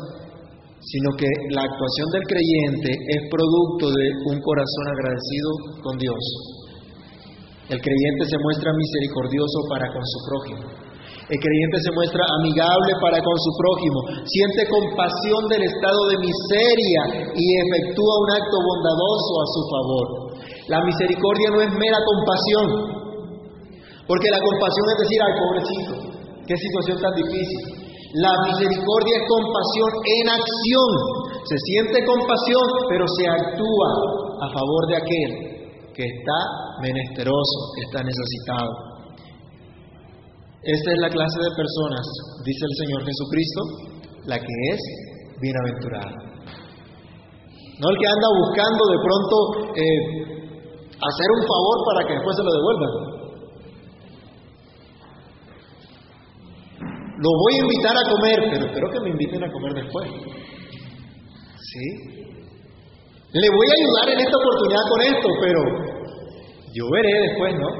sino 0.82 1.08
que 1.14 1.30
la 1.54 1.62
actuación 1.62 2.08
del 2.18 2.24
creyente 2.26 2.90
es 2.98 3.22
producto 3.30 3.94
de 3.94 4.06
un 4.26 4.42
corazón 4.42 4.86
agradecido 4.90 5.48
con 5.86 5.94
Dios. 6.02 6.63
El 7.64 7.80
creyente 7.80 8.24
se 8.28 8.36
muestra 8.44 8.76
misericordioso 8.76 9.58
para 9.72 9.88
con 9.88 10.04
su 10.04 10.18
prójimo. 10.28 10.64
El 11.24 11.40
creyente 11.40 11.78
se 11.80 11.92
muestra 11.96 12.20
amigable 12.36 12.92
para 13.00 13.16
con 13.16 13.36
su 13.40 13.50
prójimo, 13.56 13.98
siente 14.28 14.68
compasión 14.68 15.48
del 15.48 15.64
estado 15.64 16.00
de 16.12 16.20
miseria 16.20 17.32
y 17.32 17.44
efectúa 17.64 18.12
un 18.20 18.30
acto 18.36 18.56
bondadoso 18.60 19.32
a 19.40 19.46
su 19.48 19.60
favor. 19.72 20.06
La 20.68 20.84
misericordia 20.84 21.48
no 21.48 21.64
es 21.64 21.72
mera 21.80 21.96
compasión, 22.04 22.66
porque 24.04 24.28
la 24.28 24.40
compasión 24.44 24.84
es 24.92 24.98
decir, 25.00 25.18
ay 25.24 25.34
pobrecito, 25.40 25.92
qué 26.44 26.56
situación 26.60 27.00
tan 27.00 27.14
difícil. 27.16 27.88
La 28.20 28.32
misericordia 28.44 29.14
es 29.16 29.24
compasión 29.24 29.90
en 30.04 30.24
acción. 30.28 30.90
Se 31.48 31.56
siente 31.72 32.04
compasión, 32.04 32.66
pero 32.92 33.04
se 33.08 33.24
actúa 33.26 33.88
a 34.44 34.46
favor 34.52 34.82
de 34.92 34.96
aquel 35.00 35.53
que 35.94 36.02
está 36.02 36.38
menesteroso, 36.82 37.56
que 37.76 37.82
está 37.86 38.02
necesitado. 38.02 38.70
Esta 40.62 40.90
es 40.90 40.98
la 40.98 41.10
clase 41.10 41.38
de 41.38 41.50
personas, 41.54 42.04
dice 42.44 42.64
el 42.64 42.74
Señor 42.82 43.00
Jesucristo, 43.04 43.60
la 44.26 44.38
que 44.38 44.54
es 44.72 44.80
bienaventurada. 45.40 46.34
No 47.78 47.90
el 47.90 47.98
que 47.98 48.06
anda 48.06 48.28
buscando 48.42 48.82
de 48.86 48.98
pronto 49.02 49.36
eh, 49.76 50.00
hacer 50.88 51.28
un 51.36 51.42
favor 51.46 51.76
para 51.86 52.06
que 52.06 52.14
después 52.14 52.36
se 52.36 52.44
lo 52.44 52.52
devuelvan. 52.52 53.14
Lo 57.18 57.30
voy 57.30 57.52
a 57.54 57.62
invitar 57.62 57.94
a 57.96 58.10
comer, 58.10 58.38
pero 58.50 58.66
espero 58.66 58.90
que 58.90 59.00
me 59.00 59.10
inviten 59.10 59.44
a 59.44 59.52
comer 59.52 59.74
después. 59.74 60.08
¿Sí? 61.60 62.23
Le 63.34 63.48
voy 63.50 63.66
a 63.66 63.78
ayudar 63.82 64.06
en 64.14 64.20
esta 64.22 64.36
oportunidad 64.38 64.84
con 64.86 65.00
esto, 65.10 65.28
pero 65.42 65.60
yo 66.70 66.84
veré 66.86 67.12
después, 67.26 67.50
¿no? 67.58 67.70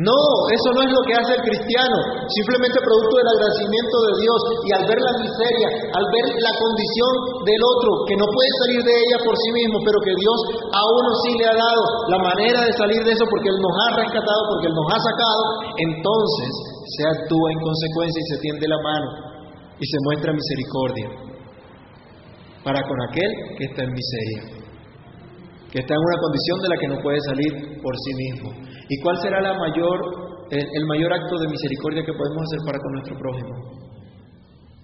No, 0.00 0.20
eso 0.48 0.68
no 0.72 0.80
es 0.80 0.88
lo 0.88 1.02
que 1.04 1.12
hace 1.12 1.36
el 1.36 1.44
cristiano, 1.44 1.96
simplemente 2.32 2.80
producto 2.80 3.12
del 3.12 3.28
agradecimiento 3.36 3.96
de 4.08 4.12
Dios 4.24 4.40
y 4.64 4.68
al 4.72 4.84
ver 4.88 4.96
la 4.96 5.14
miseria, 5.20 5.68
al 5.92 6.06
ver 6.08 6.24
la 6.40 6.52
condición 6.56 7.12
del 7.44 7.60
otro, 7.60 7.90
que 8.08 8.16
no 8.16 8.24
puede 8.24 8.50
salir 8.64 8.80
de 8.80 8.96
ella 8.96 9.18
por 9.20 9.36
sí 9.36 9.52
mismo, 9.52 9.84
pero 9.84 10.00
que 10.00 10.16
Dios 10.16 10.38
a 10.72 10.80
uno 10.80 11.08
sí 11.28 11.36
le 11.36 11.44
ha 11.44 11.56
dado 11.60 11.82
la 12.08 12.20
manera 12.24 12.64
de 12.64 12.72
salir 12.72 13.04
de 13.04 13.12
eso 13.12 13.28
porque 13.28 13.52
Él 13.52 13.60
nos 13.60 13.76
ha 13.76 13.88
rescatado, 14.00 14.40
porque 14.56 14.72
Él 14.72 14.76
nos 14.80 14.88
ha 14.88 15.00
sacado, 15.04 15.42
entonces 15.76 16.50
se 16.96 17.02
actúa 17.12 17.46
en 17.52 17.60
consecuencia 17.60 18.20
y 18.24 18.28
se 18.32 18.40
tiende 18.40 18.64
la 18.72 18.80
mano 18.80 19.08
y 19.76 19.84
se 19.84 19.98
muestra 20.08 20.32
misericordia 20.32 21.31
para 22.64 22.80
con 22.82 22.98
aquel 23.10 23.30
que 23.58 23.64
está 23.64 23.82
en 23.82 23.92
miseria, 23.92 24.40
que 25.70 25.78
está 25.82 25.94
en 25.94 26.02
una 26.02 26.18
condición 26.22 26.56
de 26.62 26.68
la 26.68 26.76
que 26.78 26.88
no 26.88 27.02
puede 27.02 27.18
salir 27.26 27.52
por 27.82 27.94
sí 28.06 28.12
mismo. 28.14 28.50
¿Y 28.88 29.00
cuál 29.02 29.16
será 29.18 29.38
el, 29.38 30.84
mayor 30.86 31.12
acto 31.12 31.38
de 31.38 31.48
misericordia 31.48 32.04
que 32.04 32.12
podemos 32.12 32.42
hacer 32.46 32.60
para 32.66 32.78
con 32.78 32.92
nuestro 32.92 33.14
prójimo? 33.18 33.54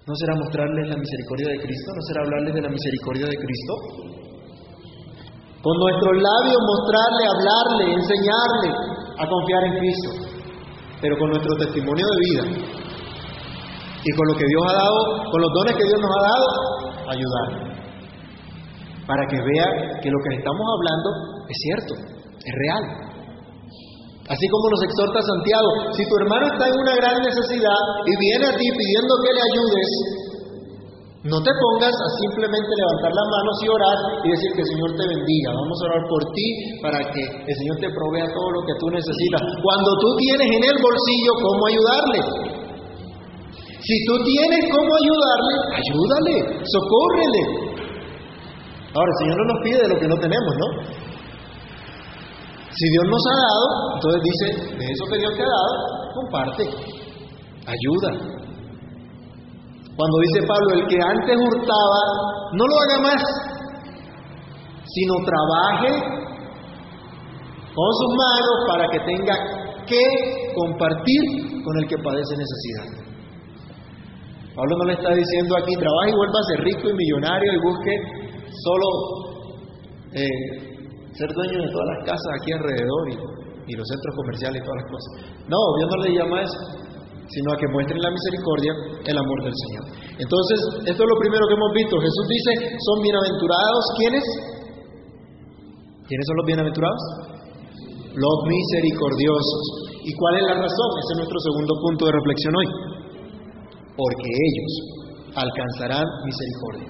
¿No 0.07 0.13
será 0.15 0.33
mostrarles 0.35 0.89
la 0.89 0.97
misericordia 0.97 1.47
de 1.53 1.59
Cristo? 1.61 1.87
¿No 1.93 2.01
será 2.01 2.19
hablarles 2.25 2.53
de 2.55 2.61
la 2.61 2.71
misericordia 2.73 3.27
de 3.29 3.37
Cristo? 3.37 3.73
Con 5.61 5.75
nuestros 5.77 6.15
labios 6.17 6.59
mostrarle, 6.65 7.23
hablarle, 7.29 7.83
enseñarle 7.93 8.69
a 9.19 9.23
confiar 9.27 9.63
en 9.69 9.73
Cristo, 9.77 10.09
pero 11.01 11.17
con 11.19 11.29
nuestro 11.29 11.53
testimonio 11.57 12.05
de 12.07 12.17
vida 12.25 12.43
y 13.99 14.11
con 14.15 14.25
lo 14.27 14.33
que 14.39 14.47
Dios 14.47 14.63
ha 14.67 14.73
dado, 14.73 14.99
con 15.29 15.41
los 15.41 15.51
dones 15.53 15.75
que 15.75 15.83
Dios 15.83 15.99
nos 15.99 16.11
ha 16.15 16.23
dado, 16.23 16.88
ayudarle. 17.11 17.79
Para 19.05 19.25
que 19.25 19.37
vea 19.37 19.99
que 20.01 20.09
lo 20.09 20.19
que 20.21 20.37
estamos 20.37 20.65
hablando 20.69 21.09
es 21.49 21.57
cierto, 21.57 21.93
es 22.37 22.53
real. 22.53 23.09
Así 24.29 24.45
como 24.45 24.69
nos 24.69 24.83
exhorta 24.85 25.25
Santiago, 25.25 25.69
si 25.97 26.05
tu 26.05 26.13
hermano 26.21 26.45
está 26.53 26.69
en 26.69 26.77
una 26.77 26.95
gran 27.01 27.17
necesidad 27.17 27.81
y 28.05 28.13
viene 28.13 28.45
a 28.45 28.53
ti 28.53 28.65
pidiendo 28.69 29.13
que 29.25 29.31
le 29.33 29.41
ayudes, 29.41 29.89
no 31.19 31.35
te 31.43 31.51
pongas 31.51 31.91
a 31.91 32.07
simplemente 32.23 32.71
levantar 32.79 33.11
las 33.11 33.27
manos 33.27 33.55
y 33.59 33.67
orar 33.67 33.97
y 34.23 34.27
decir 34.31 34.49
que 34.55 34.63
el 34.63 34.69
Señor 34.71 34.89
te 34.95 35.03
bendiga. 35.03 35.51
Vamos 35.51 35.77
a 35.81 35.85
orar 35.91 36.03
por 36.07 36.21
ti 36.31 36.47
para 36.79 36.99
que 37.11 37.21
el 37.25 37.55
Señor 37.59 37.75
te 37.83 37.91
provea 37.91 38.23
todo 38.31 38.49
lo 38.55 38.61
que 38.63 38.71
tú 38.79 38.87
necesitas. 38.87 39.41
Cuando 39.59 39.89
tú 39.99 40.09
tienes 40.15 40.47
en 40.47 40.63
el 40.63 40.77
bolsillo 40.79 41.31
cómo 41.43 41.61
ayudarle. 41.67 42.19
Si 43.79 43.95
tú 44.05 44.13
tienes 44.23 44.59
cómo 44.67 44.91
ayudarle, 44.99 45.53
ayúdale, 45.79 46.35
socórrele. 46.67 47.41
Ahora, 48.93 49.07
el 49.07 49.19
Señor 49.23 49.37
no 49.39 49.45
nos 49.53 49.59
pide 49.63 49.79
de 49.79 49.89
lo 49.89 49.99
que 49.99 50.07
no 50.07 50.17
tenemos, 50.19 50.53
¿no? 50.59 50.67
Si 52.69 52.85
Dios 52.91 53.05
nos 53.07 53.23
ha 53.23 53.35
dado, 53.39 53.65
entonces 53.95 54.19
dice, 54.23 54.45
de 54.77 54.85
eso 54.85 55.03
que 55.11 55.17
Dios 55.19 55.33
te 55.35 55.43
ha 55.43 55.51
dado, 55.51 55.73
comparte, 56.13 56.63
ayuda. 57.65 58.39
Cuando 59.95 60.17
dice 60.27 60.47
Pablo, 60.47 60.69
el 60.75 60.87
que 60.87 60.97
antes 61.01 61.35
hurtaba, 61.35 62.01
no 62.53 62.63
lo 62.65 62.75
haga 62.79 62.97
más, 63.03 63.21
sino 64.85 65.13
trabaje 65.25 65.91
con 67.75 67.89
sus 67.99 68.11
manos 68.15 68.55
para 68.67 68.87
que 68.91 68.99
tenga 68.99 69.35
que 69.85 70.53
compartir 70.55 71.63
con 71.63 71.77
el 71.79 71.87
que 71.87 71.97
padece 71.97 72.35
necesidad. 72.37 73.08
Pablo 74.59 74.75
no 74.75 74.91
le 74.91 74.95
está 74.99 75.15
diciendo 75.15 75.55
aquí, 75.55 75.71
trabaje 75.79 76.11
y 76.11 76.15
ser 76.51 76.59
rico 76.67 76.91
y 76.91 76.95
millonario 76.99 77.47
y 77.47 77.59
busque 77.63 77.93
solo 78.59 78.87
eh, 80.11 80.35
ser 81.15 81.31
dueño 81.31 81.63
de 81.63 81.71
todas 81.71 81.87
las 81.95 81.99
casas 82.11 82.31
aquí 82.35 82.51
alrededor 82.51 83.03
y, 83.07 83.71
los 83.71 83.87
centros 83.87 84.13
comerciales 84.17 84.59
y 84.59 84.65
todas 84.65 84.79
las 84.83 84.89
cosas. 84.91 85.11
No, 85.47 85.61
Dios 85.77 85.87
no 85.87 85.97
le 86.03 86.09
llama 86.11 86.41
eso, 86.43 86.59
sino 87.31 87.53
a 87.53 87.55
que 87.55 87.69
muestren 87.71 88.01
la 88.01 88.11
misericordia, 88.11 88.73
el 89.05 89.15
amor 89.15 89.39
del 89.45 89.55
Señor. 89.55 89.85
Entonces, 90.19 90.57
esto 90.89 91.01
es 91.05 91.07
lo 91.07 91.17
primero 91.21 91.45
que 91.47 91.53
hemos 91.55 91.71
visto. 91.77 91.95
Jesús 92.01 92.25
dice, 92.27 92.51
son 92.83 92.97
bienaventurados, 92.99 93.83
¿quiénes? 93.95 94.25
¿Quiénes 96.03 96.25
son 96.27 96.35
los 96.35 96.47
bienaventurados? 96.49 97.03
Los 98.11 98.37
misericordiosos. 98.43 99.63
¿Y 100.03 100.11
cuál 100.17 100.33
es 100.35 100.43
la 100.49 100.55
razón? 100.59 100.89
Ese 100.99 101.11
es 101.13 101.17
nuestro 101.23 101.39
segundo 101.47 101.73
punto 101.79 102.01
de 102.09 102.11
reflexión 102.11 102.53
hoy. 102.57 102.98
Porque 103.99 104.29
ellos 104.31 104.71
alcanzarán 105.35 106.07
misericordia. 106.23 106.87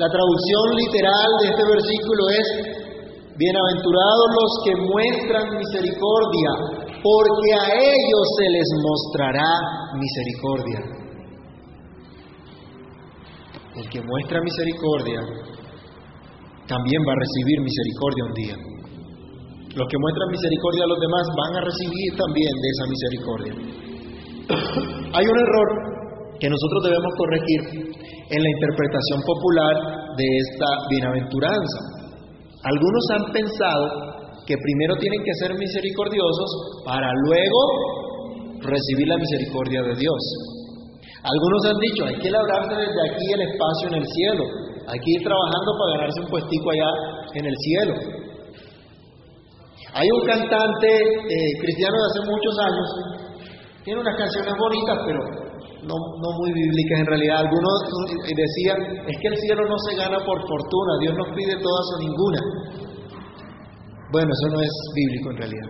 La 0.00 0.08
traducción 0.08 0.64
literal 0.80 1.28
de 1.42 1.46
este 1.52 1.64
versículo 1.68 2.22
es 2.32 2.46
Bienaventurados 3.36 4.28
los 4.32 4.50
que 4.64 4.74
muestran 4.76 5.56
misericordia, 5.56 6.50
porque 7.04 7.50
a 7.60 7.66
ellos 7.76 8.24
se 8.38 8.48
les 8.48 8.68
mostrará 8.80 9.50
misericordia. 9.92 10.80
El 13.76 13.88
que 13.88 14.00
muestra 14.00 14.40
misericordia 14.40 15.20
también 16.66 17.02
va 17.08 17.12
a 17.12 17.20
recibir 17.20 17.60
misericordia 17.60 18.24
un 18.24 18.34
día. 18.34 18.56
Los 19.76 19.88
que 19.88 19.98
muestran 19.98 20.28
misericordia 20.30 20.84
a 20.84 20.88
los 20.88 21.00
demás 21.00 21.26
van 21.36 21.56
a 21.56 21.60
recibir 21.60 22.16
también 22.16 22.52
de 22.60 22.68
esa 22.72 22.86
misericordia. 22.88 23.52
Hay 25.16 25.24
un 25.24 25.38
error 25.38 25.91
que 26.42 26.50
nosotros 26.50 26.82
debemos 26.82 27.12
corregir 27.14 27.60
en 28.02 28.40
la 28.42 28.50
interpretación 28.50 29.22
popular 29.22 29.74
de 30.18 30.26
esta 30.26 30.70
bienaventuranza. 30.90 31.78
Algunos 32.66 33.04
han 33.14 33.24
pensado 33.30 33.86
que 34.42 34.58
primero 34.58 34.98
tienen 34.98 35.22
que 35.22 35.34
ser 35.38 35.54
misericordiosos 35.54 36.50
para 36.82 37.06
luego 37.30 37.62
recibir 38.58 39.06
la 39.06 39.22
misericordia 39.22 39.86
de 39.86 39.94
Dios. 39.94 40.22
Algunos 41.22 41.62
han 41.70 41.78
dicho, 41.78 42.10
hay 42.10 42.18
que 42.18 42.34
labrarse 42.34 42.74
desde 42.74 43.02
aquí 43.06 43.26
el 43.38 43.42
espacio 43.46 43.86
en 43.94 43.94
el 44.02 44.06
cielo, 44.10 44.42
hay 44.90 44.98
que 44.98 45.10
ir 45.14 45.22
trabajando 45.22 45.70
para 45.78 45.90
ganarse 45.94 46.20
un 46.26 46.26
puestico 46.26 46.66
allá 46.74 46.90
en 47.38 47.46
el 47.46 47.54
cielo. 47.54 47.94
Hay 49.94 50.08
un 50.10 50.26
cantante 50.26 50.90
eh, 50.90 51.52
cristiano 51.62 51.94
de 52.02 52.06
hace 52.10 52.20
muchos 52.26 52.54
años, 52.66 52.86
tiene 53.84 54.00
unas 54.00 54.16
canciones 54.18 54.54
bonitas, 54.58 54.98
pero 55.06 55.41
no, 55.82 55.94
no 55.94 56.28
muy 56.38 56.50
bíblicas 56.52 57.00
en 57.00 57.06
realidad. 57.06 57.36
Algunos 57.46 57.76
decían, 58.22 58.78
es 59.06 59.16
que 59.20 59.28
el 59.28 59.36
cielo 59.38 59.62
no 59.66 59.78
se 59.78 59.96
gana 59.96 60.18
por 60.24 60.38
fortuna, 60.46 60.92
Dios 61.00 61.14
nos 61.16 61.28
pide 61.34 61.54
todas 61.58 61.84
o 61.94 61.98
ninguna. 61.98 62.40
Bueno, 64.12 64.30
eso 64.30 64.46
no 64.54 64.60
es 64.60 64.72
bíblico 64.94 65.30
en 65.30 65.36
realidad. 65.36 65.68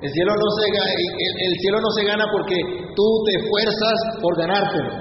El 0.00 0.10
cielo 0.10 0.30
no 0.30 0.48
se, 0.54 0.64
el 0.70 1.54
cielo 1.58 1.80
no 1.80 1.90
se 1.90 2.04
gana 2.06 2.24
porque 2.30 2.54
tú 2.94 3.06
te 3.26 3.32
esfuerzas 3.34 3.98
por 4.22 4.38
ganártelo. 4.38 4.92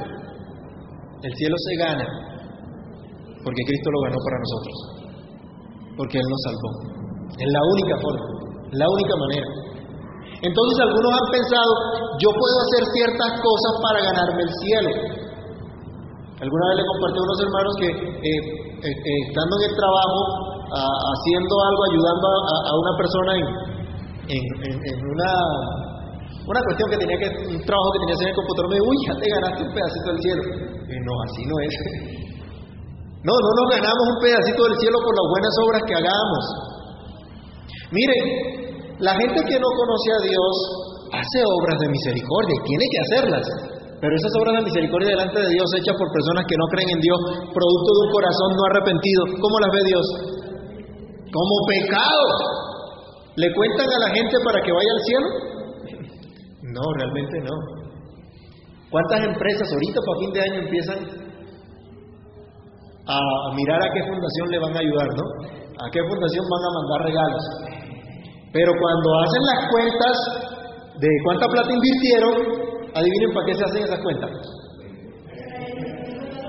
El 1.21 1.33
cielo 1.35 1.55
se 1.69 1.75
gana 1.77 2.05
porque 3.43 3.61
Cristo 3.63 3.89
lo 3.91 3.99
ganó 4.01 4.17
para 4.25 4.37
nosotros. 4.43 4.75
Porque 5.95 6.17
Él 6.17 6.27
nos 6.27 6.41
salvó. 6.43 6.69
Es 7.37 7.47
la 7.47 7.61
única 7.63 7.95
forma, 8.01 8.25
la 8.73 8.87
única 8.89 9.15
manera. 9.15 9.66
Entonces 10.37 10.75
algunos 10.85 11.11
han 11.17 11.27
pensado, 11.33 11.71
yo 12.21 12.29
puedo 12.29 12.55
hacer 12.61 12.83
ciertas 12.93 13.31
cosas 13.41 13.73
para 13.81 13.97
ganarme 14.05 14.41
el 14.45 14.53
cielo. 14.61 14.91
Alguna 16.37 16.65
vez 16.69 16.75
le 16.77 16.85
compartí 16.85 17.17
a 17.17 17.25
unos 17.25 17.39
hermanos 17.41 17.73
que 17.81 17.89
eh, 17.89 18.41
eh, 18.77 18.93
eh, 18.93 19.19
estando 19.25 19.53
en 19.57 19.63
el 19.65 19.73
trabajo, 19.73 20.19
haciendo 20.69 21.53
algo, 21.57 21.81
ayudando 21.89 22.25
a, 22.29 22.71
una 22.77 22.93
persona 23.01 23.31
en, 24.29 24.99
una, 25.01 25.31
una 26.45 26.61
cuestión 26.61 26.85
que 26.93 26.97
tenía 27.01 27.17
que, 27.17 27.29
un 27.57 27.61
trabajo 27.65 27.89
que 27.89 27.99
tenía 28.05 28.13
que 28.13 28.17
hacer 28.21 28.27
en 28.29 28.33
el 28.35 28.37
computador, 28.37 28.69
me 28.69 28.75
dijo, 28.77 28.85
uy, 28.93 28.97
ya 29.09 29.15
te 29.17 29.25
ganaste 29.33 29.59
un 29.65 29.73
pedacito 29.73 30.07
del 30.13 30.21
cielo. 30.21 30.43
no, 31.01 31.13
así 31.25 31.41
no 31.49 31.55
es. 31.65 31.73
No, 33.25 33.33
no 33.33 33.51
nos 33.59 33.67
ganamos 33.75 34.05
un 34.13 34.19
pedacito 34.21 34.61
del 34.63 34.77
cielo 34.77 34.97
por 35.03 35.11
las 35.11 35.27
buenas 35.27 35.53
obras 35.65 35.81
que 35.83 35.95
hagamos. 35.99 36.43
Miren, 37.91 38.66
la 38.99 39.13
gente 39.13 39.39
que 39.45 39.57
no 39.61 39.69
conoce 39.69 40.09
a 40.09 40.21
Dios 40.25 40.53
hace 41.13 41.39
obras 41.45 41.77
de 41.79 41.89
misericordia 41.89 42.55
y 42.57 42.65
tiene 42.65 42.85
que 42.89 42.99
hacerlas. 43.05 43.45
Pero 43.97 44.13
esas 44.13 44.33
obras 44.41 44.53
de 44.57 44.65
misericordia 44.65 45.09
delante 45.09 45.39
de 45.41 45.49
Dios 45.53 45.67
hechas 45.73 45.97
por 45.97 46.09
personas 46.13 46.45
que 46.45 46.57
no 46.57 46.65
creen 46.69 46.89
en 46.97 47.01
Dios, 47.01 47.19
producto 47.49 47.89
de 47.93 48.01
un 48.05 48.11
corazón 48.13 48.49
no 48.53 48.63
arrepentido, 48.69 49.21
¿cómo 49.41 49.55
las 49.57 49.71
ve 49.73 49.81
Dios? 49.85 50.05
Como 51.33 51.53
pecado. 51.65 52.29
¿Le 53.37 53.53
cuentan 53.53 53.89
a 53.89 53.99
la 54.05 54.09
gente 54.13 54.35
para 54.41 54.61
que 54.61 54.71
vaya 54.73 54.91
al 54.93 55.03
cielo? 55.05 55.27
No, 56.73 56.83
realmente 56.97 57.37
no. 57.41 57.55
¿Cuántas 58.89 59.19
empresas 59.25 59.67
ahorita 59.69 59.99
para 60.01 60.19
fin 60.21 60.31
de 60.33 60.41
año 60.41 60.59
empiezan 60.65 60.99
a 63.07 63.17
mirar 63.53 63.81
a 63.81 63.93
qué 63.93 64.01
fundación 64.09 64.45
le 64.49 64.59
van 64.59 64.75
a 64.75 64.79
ayudar, 64.79 65.07
no? 65.13 65.25
¿A 65.77 65.85
qué 65.91 66.01
fundación 66.01 66.45
van 66.49 66.63
a 66.65 66.71
mandar 66.77 66.99
regalos? 67.05 67.76
Pero 68.57 68.73
cuando 68.73 69.07
hacen 69.21 69.43
las 69.53 69.61
cuentas 69.69 70.15
de 70.97 71.09
cuánta 71.29 71.45
plata 71.45 71.69
invirtieron, 71.77 72.35
adivinen 72.89 73.29
para 73.29 73.45
qué 73.45 73.53
se 73.53 73.63
hacen 73.69 73.85
esas 73.85 74.01
cuentas. 74.01 74.33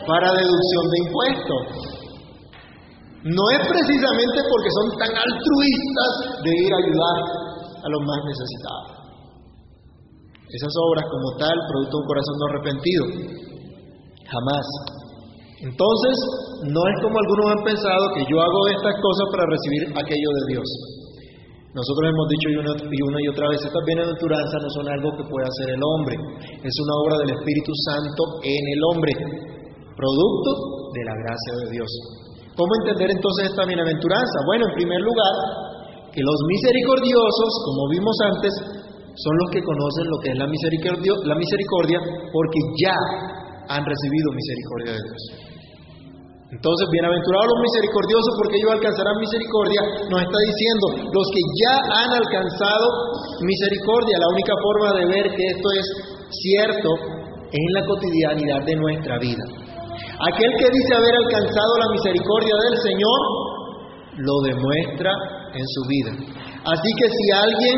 Para 0.08 0.32
deducción 0.32 0.84
de 0.88 0.98
impuestos. 1.04 1.64
No 3.28 3.44
es 3.52 3.60
precisamente 3.60 4.38
porque 4.40 4.70
son 4.72 4.86
tan 5.04 5.12
altruistas 5.20 6.12
de 6.48 6.52
ir 6.56 6.72
a 6.72 6.80
ayudar 6.80 7.18
a 7.76 7.88
los 7.92 8.00
más 8.08 8.20
necesitados. 8.24 8.88
Esas 10.48 10.72
obras 10.88 11.04
como 11.12 11.28
tal, 11.36 11.56
producto 11.68 11.92
de 11.92 12.00
un 12.00 12.08
corazón 12.08 12.34
no 12.40 12.46
arrepentido. 12.48 13.04
Jamás. 14.32 14.66
Entonces, 15.60 16.16
no 16.72 16.80
es 16.88 16.96
como 17.04 17.20
algunos 17.20 17.52
han 17.52 17.64
pensado 17.68 18.04
que 18.16 18.24
yo 18.24 18.40
hago 18.40 18.60
estas 18.72 18.96
cosas 18.96 19.26
para 19.28 19.44
recibir 19.44 19.92
aquello 19.92 20.30
de 20.40 20.56
Dios. 20.56 20.97
Nosotros 21.78 22.10
hemos 22.10 22.26
dicho 22.26 22.48
y 22.50 22.58
una, 22.58 23.18
y 23.22 23.28
otra 23.30 23.46
vez, 23.54 23.62
estas 23.62 23.84
bienaventuranzas 23.86 24.58
no 24.66 24.70
son 24.82 24.86
algo 24.90 25.14
que 25.14 25.22
pueda 25.30 25.46
hacer 25.46 25.78
el 25.78 25.82
hombre, 25.86 26.18
es 26.58 26.74
una 26.74 26.94
obra 27.06 27.14
del 27.22 27.38
Espíritu 27.38 27.70
Santo 27.86 28.42
en 28.42 28.64
el 28.74 28.80
hombre, 28.90 29.12
producto 29.94 30.50
de 30.90 31.02
la 31.06 31.14
gracia 31.22 31.52
de 31.62 31.66
Dios. 31.78 31.90
¿Cómo 32.58 32.66
entender 32.82 33.14
entonces 33.14 33.54
esta 33.54 33.62
bienaventuranza? 33.62 34.36
Bueno, 34.50 34.66
en 34.66 34.74
primer 34.74 34.98
lugar, 35.06 35.34
que 36.10 36.18
los 36.18 36.38
misericordiosos, 36.50 37.50
como 37.62 37.82
vimos 37.94 38.16
antes, 38.26 38.52
son 39.14 39.34
los 39.38 39.48
que 39.54 39.62
conocen 39.62 40.10
lo 40.10 40.18
que 40.18 40.30
es 40.34 40.38
la 40.38 40.50
misericordia, 40.50 41.14
la 41.30 41.36
misericordia 41.38 41.98
porque 42.34 42.58
ya 42.82 42.96
han 43.70 43.86
recibido 43.86 44.26
misericordia 44.34 44.98
de 44.98 45.02
Dios. 45.06 45.22
Entonces, 46.48 46.88
bienaventurados 46.88 47.44
los 47.44 47.60
misericordiosos 47.60 48.32
porque 48.40 48.56
ellos 48.56 48.72
alcanzarán 48.72 49.20
misericordia, 49.20 49.80
nos 50.08 50.20
está 50.24 50.38
diciendo, 50.48 51.12
los 51.12 51.26
que 51.28 51.42
ya 51.44 51.74
han 51.76 52.10
alcanzado 52.24 52.86
misericordia, 53.44 54.16
la 54.16 54.32
única 54.32 54.54
forma 54.56 54.88
de 54.96 55.04
ver 55.12 55.26
que 55.36 55.44
esto 55.44 55.68
es 55.76 55.86
cierto 56.32 56.88
es 57.52 57.52
en 57.52 57.72
la 57.76 57.84
cotidianidad 57.84 58.64
de 58.64 58.76
nuestra 58.80 59.20
vida. 59.20 59.44
Aquel 60.24 60.52
que 60.56 60.72
dice 60.72 60.92
haber 60.96 61.14
alcanzado 61.20 61.72
la 61.84 61.88
misericordia 61.92 62.56
del 62.64 62.76
Señor, 62.80 63.20
lo 64.16 64.36
demuestra 64.48 65.12
en 65.52 65.66
su 65.68 65.82
vida. 65.84 66.12
Así 66.64 66.90
que 66.96 67.06
si 67.12 67.24
alguien 67.44 67.76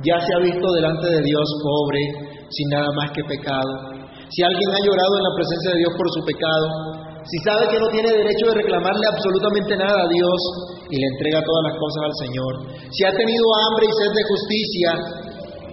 ya 0.00 0.16
se 0.16 0.32
ha 0.32 0.40
visto 0.40 0.66
delante 0.72 1.12
de 1.12 1.20
Dios 1.20 1.44
pobre, 1.60 2.00
sin 2.48 2.68
nada 2.72 2.88
más 2.96 3.12
que 3.12 3.20
pecado, 3.20 4.00
si 4.32 4.42
alguien 4.42 4.70
ha 4.72 4.80
llorado 4.80 5.12
en 5.20 5.24
la 5.28 5.34
presencia 5.36 5.70
de 5.76 5.78
Dios 5.84 5.92
por 5.92 6.08
su 6.08 6.24
pecado, 6.24 7.05
si 7.26 7.38
sabe 7.42 7.66
que 7.66 7.82
no 7.82 7.90
tiene 7.90 8.22
derecho 8.22 8.54
de 8.54 8.62
reclamarle 8.62 9.06
absolutamente 9.10 9.74
nada 9.74 9.98
a 9.98 10.10
Dios 10.10 10.38
y 10.86 10.94
le 10.94 11.06
entrega 11.10 11.42
todas 11.42 11.64
las 11.66 11.74
cosas 11.74 12.02
al 12.06 12.16
Señor, 12.22 12.52
si 12.86 13.02
ha 13.02 13.10
tenido 13.10 13.42
hambre 13.66 13.90
y 13.90 13.94
sed 13.98 14.12
de 14.14 14.28
justicia, 14.30 14.90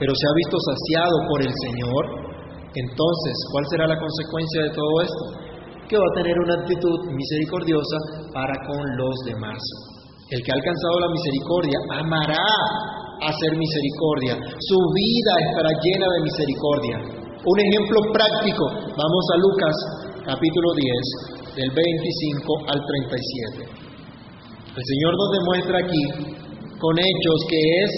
pero 0.02 0.12
se 0.18 0.26
ha 0.26 0.34
visto 0.34 0.58
saciado 0.58 1.16
por 1.30 1.40
el 1.46 1.54
Señor, 1.54 2.04
entonces, 2.74 3.36
¿cuál 3.54 3.66
será 3.70 3.86
la 3.86 4.02
consecuencia 4.02 4.66
de 4.66 4.74
todo 4.74 4.94
esto? 5.06 5.24
Que 5.86 5.98
va 6.02 6.10
a 6.10 6.18
tener 6.18 6.34
una 6.42 6.58
actitud 6.58 7.14
misericordiosa 7.14 7.98
para 8.34 8.58
con 8.66 8.82
los 8.98 9.16
demás. 9.30 9.62
El 10.34 10.42
que 10.42 10.50
ha 10.50 10.58
alcanzado 10.58 11.06
la 11.06 11.14
misericordia 11.14 11.78
amará 12.02 12.50
hacer 13.30 13.54
misericordia. 13.54 14.42
Su 14.58 14.80
vida 14.90 15.34
estará 15.38 15.70
llena 15.70 16.08
de 16.18 16.26
misericordia. 16.26 16.98
Un 17.46 17.58
ejemplo 17.62 18.10
práctico, 18.10 18.66
vamos 18.74 19.24
a 19.30 19.38
Lucas 19.38 19.76
capítulo 20.26 20.70
10, 20.74 21.43
del 21.56 21.70
25 21.70 22.70
al 22.70 22.80
37. 22.80 23.84
El 24.76 24.84
Señor 24.84 25.14
nos 25.14 25.30
demuestra 25.38 25.78
aquí 25.86 26.04
con 26.80 26.98
hechos 26.98 27.40
que 27.50 27.60
es 27.84 27.92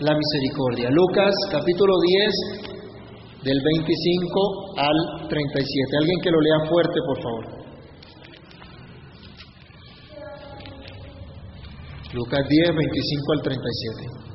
la 0.00 0.14
misericordia. 0.16 0.90
Lucas 0.90 1.34
capítulo 1.50 1.94
10, 2.00 2.66
del 3.46 3.60
25 3.62 4.74
al 4.76 5.28
37. 5.28 5.96
Alguien 6.00 6.20
que 6.20 6.30
lo 6.30 6.40
lea 6.40 6.68
fuerte, 6.68 7.00
por 7.06 7.22
favor. 7.22 7.56
Lucas 12.12 12.48
10, 12.48 12.74
25 12.74 13.32
al 13.32 13.42
37. 13.42 14.26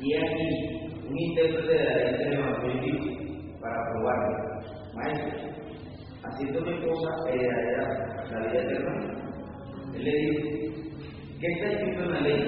Y 0.00 0.14
aquí 0.14 0.48
un 1.06 1.18
intérprete 1.18 1.68
de 1.68 1.84
la 1.84 1.94
ley 1.96 2.14
se 2.16 2.30
levantó 2.30 2.66
y 2.66 2.80
dijo, 2.80 3.04
para 3.60 3.76
probarlo, 3.92 4.32
maestro, 4.94 5.36
haciendo 6.40 6.60
mi 6.62 6.80
cosa 6.86 7.10
heredará 7.28 8.24
la 8.30 8.38
vida 8.46 8.62
eterna. 8.62 8.94
Él 9.94 10.04
le 10.04 10.10
dijo, 10.10 10.40
¿qué 11.40 11.46
está 11.46 11.66
escrito 11.68 12.02
en 12.02 12.12
la 12.12 12.20
ley? 12.20 12.40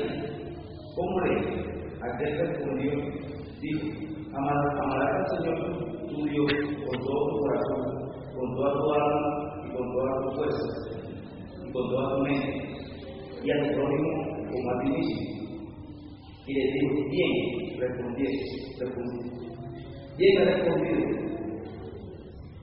¿Cómo 0.96 1.20
ley? 1.20 1.38
Aquel 2.00 2.38
respondió, 2.38 2.92
dijo, 3.60 3.86
amarás 4.34 5.14
al 5.14 5.38
Señor 5.38 6.08
tu 6.08 6.24
Dios 6.24 6.52
con 6.86 6.98
todo 7.00 7.28
tu 7.28 7.38
corazón, 7.38 7.82
con 8.34 8.54
toda 8.56 8.72
tu 8.72 8.92
alma 8.92 9.64
y 9.66 9.76
con 9.76 9.92
toda 9.92 10.22
tu 10.22 10.36
fuerza, 10.36 10.66
y 11.66 11.72
con 11.72 11.90
toda 11.90 12.16
tu 12.16 12.22
mente, 12.22 12.52
y 13.44 13.50
a 13.50 13.62
tu 13.62 13.74
prójimo 13.74 14.10
como 14.50 14.70
a 14.70 14.82
ti 14.82 14.88
mismo. 14.90 15.32
Y 16.46 16.54
le 16.54 16.72
dijo, 16.72 17.10
bien, 17.10 17.78
respondí, 17.78 18.24
respondí. 18.80 19.42
Bien 20.18 20.38
ha 20.38 20.44
respondido, 20.44 21.31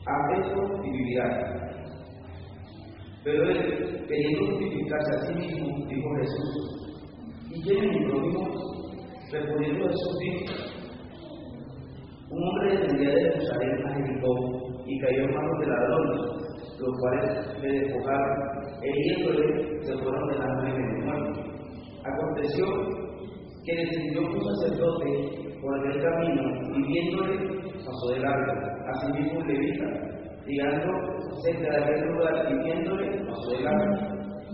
haz 0.09 0.39
esto 0.39 0.61
y 0.83 0.91
vivirás. 0.91 1.59
Pero 3.23 3.49
él, 3.49 4.05
queriendo 4.07 4.45
justificarse 4.47 5.15
a 5.15 5.25
sí 5.25 5.33
mismo, 5.35 5.85
dijo 5.87 6.09
Jesús, 6.15 6.53
¿y 7.51 7.71
es 7.71 7.81
mi 7.81 8.05
prójimo? 8.07 8.47
Respondiendo 9.31 9.87
Jesús 9.87 10.17
dijo, 10.19 10.69
un 12.31 12.43
hombre 12.47 12.77
descendía 12.77 13.09
de 13.09 13.21
Jerusalén 13.21 13.87
a 13.87 13.93
Jericó 13.95 14.33
y 14.85 14.99
cayó 14.99 15.23
en 15.23 15.35
manos 15.35 15.59
de 15.59 15.67
ladrones, 15.67 16.21
los 16.79 16.99
cuales 16.99 17.61
le 17.61 17.79
despojaron, 17.79 18.49
e 18.81 18.89
hiriéndole 18.89 19.83
se 19.83 19.93
fueron 19.97 20.27
de 20.29 20.37
la 20.37 20.45
de 20.47 20.71
medio 20.71 21.05
muerto. 21.05 21.41
Aconteció 22.05 22.65
que 23.65 23.75
descendió 23.75 24.21
un 24.21 24.43
sacerdote 24.55 25.59
por 25.61 25.79
aquel 25.79 26.01
camino 26.01 26.43
y 26.75 26.83
viéndole 26.83 27.58
pasó 27.89 28.13
de 28.13 28.19
largo. 28.19 28.53
Asimismo 28.87 29.39
un 29.39 29.47
levita, 29.47 29.85
llegando 30.45 30.91
cerca 31.43 31.69
de 31.71 31.83
aquel 31.83 32.07
lugar 32.09 32.47
y 32.49 32.63
viéndole 32.63 33.25
pasó 33.25 33.51
de 33.51 33.63
largo. 33.63 33.95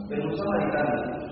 Pero 0.09 0.23
un 0.23 0.35
samaritano 0.35 1.25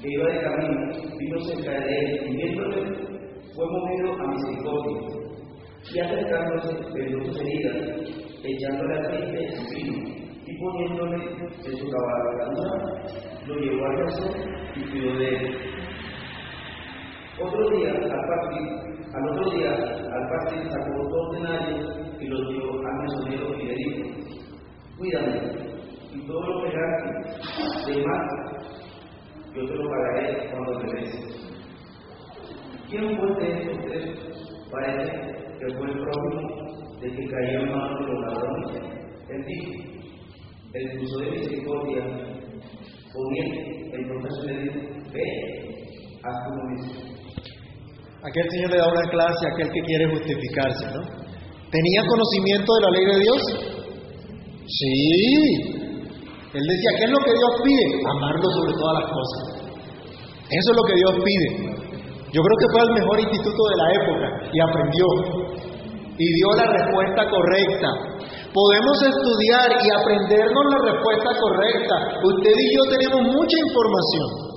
que 0.00 0.08
iba 0.10 0.26
de 0.26 0.42
camino 0.42 1.18
vino 1.18 1.38
cerca 1.40 1.70
de 1.70 1.98
él 1.98 2.28
y 2.28 2.36
viéndole 2.36 3.12
fue 3.54 3.66
movido 3.66 4.12
a 4.12 4.26
misericordia. 4.28 5.22
Y 5.92 5.98
acercándose, 5.98 6.76
vendó 6.94 7.24
sus 7.24 7.40
heridas, 7.40 7.76
echándole 8.44 8.94
aceite 9.00 9.48
y 9.58 9.84
vino, 9.84 9.98
y 10.46 10.58
poniéndole 10.58 11.16
en 11.16 11.76
su 11.76 11.90
cabalgadura, 11.90 13.02
lo 13.46 13.54
llevó 13.56 13.84
al 13.86 13.96
brazo 13.96 14.30
y 14.76 14.90
cuidó 14.90 15.18
de 15.18 15.28
él. 15.28 15.56
Otro 17.40 17.70
día, 17.70 17.90
al 17.90 18.26
partir, 18.26 18.68
al 19.14 19.28
otro 19.30 19.50
día, 19.50 19.72
al 19.72 20.28
partir, 20.28 20.70
sacó 20.70 21.08
dos 21.08 21.32
denarios 21.32 21.96
y 22.20 22.26
los 22.26 22.48
dio 22.48 22.86
al 22.86 22.98
mesonero 23.02 23.58
y 23.58 23.66
le 23.66 23.74
dijo, 23.74 24.02
cuídame, 24.98 25.40
y 26.12 26.26
todo 26.26 26.40
lo 26.42 26.62
que 26.62 26.76
gastes 26.76 27.86
de 27.86 28.06
más, 28.06 28.26
yo 29.54 29.66
te 29.66 29.74
lo 29.74 29.90
pagaré 29.90 30.50
cuando 30.50 30.80
regreses. 30.80 31.52
¿Quién 32.90 33.16
fue 33.16 33.34
de 33.36 33.62
estos 33.62 33.78
tres? 33.86 34.68
Parece 34.70 35.10
que 35.58 35.74
fue 35.74 35.90
el 35.90 36.00
prójimo 36.00 37.00
de 37.00 37.10
que 37.10 37.28
cayó 37.28 37.60
en 37.60 37.72
manos 37.72 38.00
de 38.00 38.12
los 38.12 38.20
ladrones. 38.20 38.70
Él 39.30 39.44
dijo, 39.46 39.72
el 40.74 40.98
curso 40.98 41.18
de 41.20 41.30
misericordia, 41.30 42.04
poniendo 43.12 43.96
el 43.96 44.06
profesor 44.06 44.44
le 44.46 44.62
dijo, 44.62 44.78
ve, 45.12 46.18
haz 46.22 46.48
como 46.48 46.70
mismo. 46.70 47.11
Aquel 48.22 48.46
Señor 48.54 48.70
le 48.70 48.78
da 48.78 48.86
una 48.86 49.06
clase 49.10 49.42
a 49.42 49.50
aquel 49.50 49.66
que 49.74 49.82
quiere 49.82 50.06
justificarse, 50.14 50.86
¿no? 50.94 51.02
¿Tenía 51.74 52.00
conocimiento 52.06 52.70
de 52.70 52.80
la 52.86 52.90
ley 52.94 53.04
de 53.10 53.18
Dios? 53.18 53.42
Sí. 54.62 55.82
Él 56.54 56.62
decía, 56.62 56.90
¿qué 56.98 57.04
es 57.04 57.10
lo 57.10 57.18
que 57.18 57.34
Dios 57.34 57.52
pide? 57.66 57.86
Amarlo 58.14 58.46
sobre 58.46 58.78
todas 58.78 58.94
las 59.02 59.08
cosas. 59.10 59.42
Eso 60.38 60.68
es 60.70 60.76
lo 60.78 60.84
que 60.86 60.96
Dios 61.02 61.14
pide. 61.18 61.48
Yo 62.30 62.40
creo 62.46 62.58
que 62.62 62.70
fue 62.70 62.80
al 62.86 62.94
mejor 62.94 63.16
instituto 63.26 63.58
de 63.58 63.76
la 63.82 63.88
época 63.90 64.26
y 64.54 64.58
aprendió. 64.70 65.06
Y 66.14 66.26
dio 66.30 66.48
la 66.62 66.66
respuesta 66.78 67.26
correcta. 67.26 67.90
Podemos 68.54 68.96
estudiar 69.02 69.66
y 69.82 69.86
aprendernos 69.98 70.64
la 70.70 70.94
respuesta 70.94 71.30
correcta. 71.42 71.96
Usted 72.22 72.54
y 72.54 72.68
yo 72.70 72.82
tenemos 72.86 73.34
mucha 73.34 73.56
información. 73.66 74.51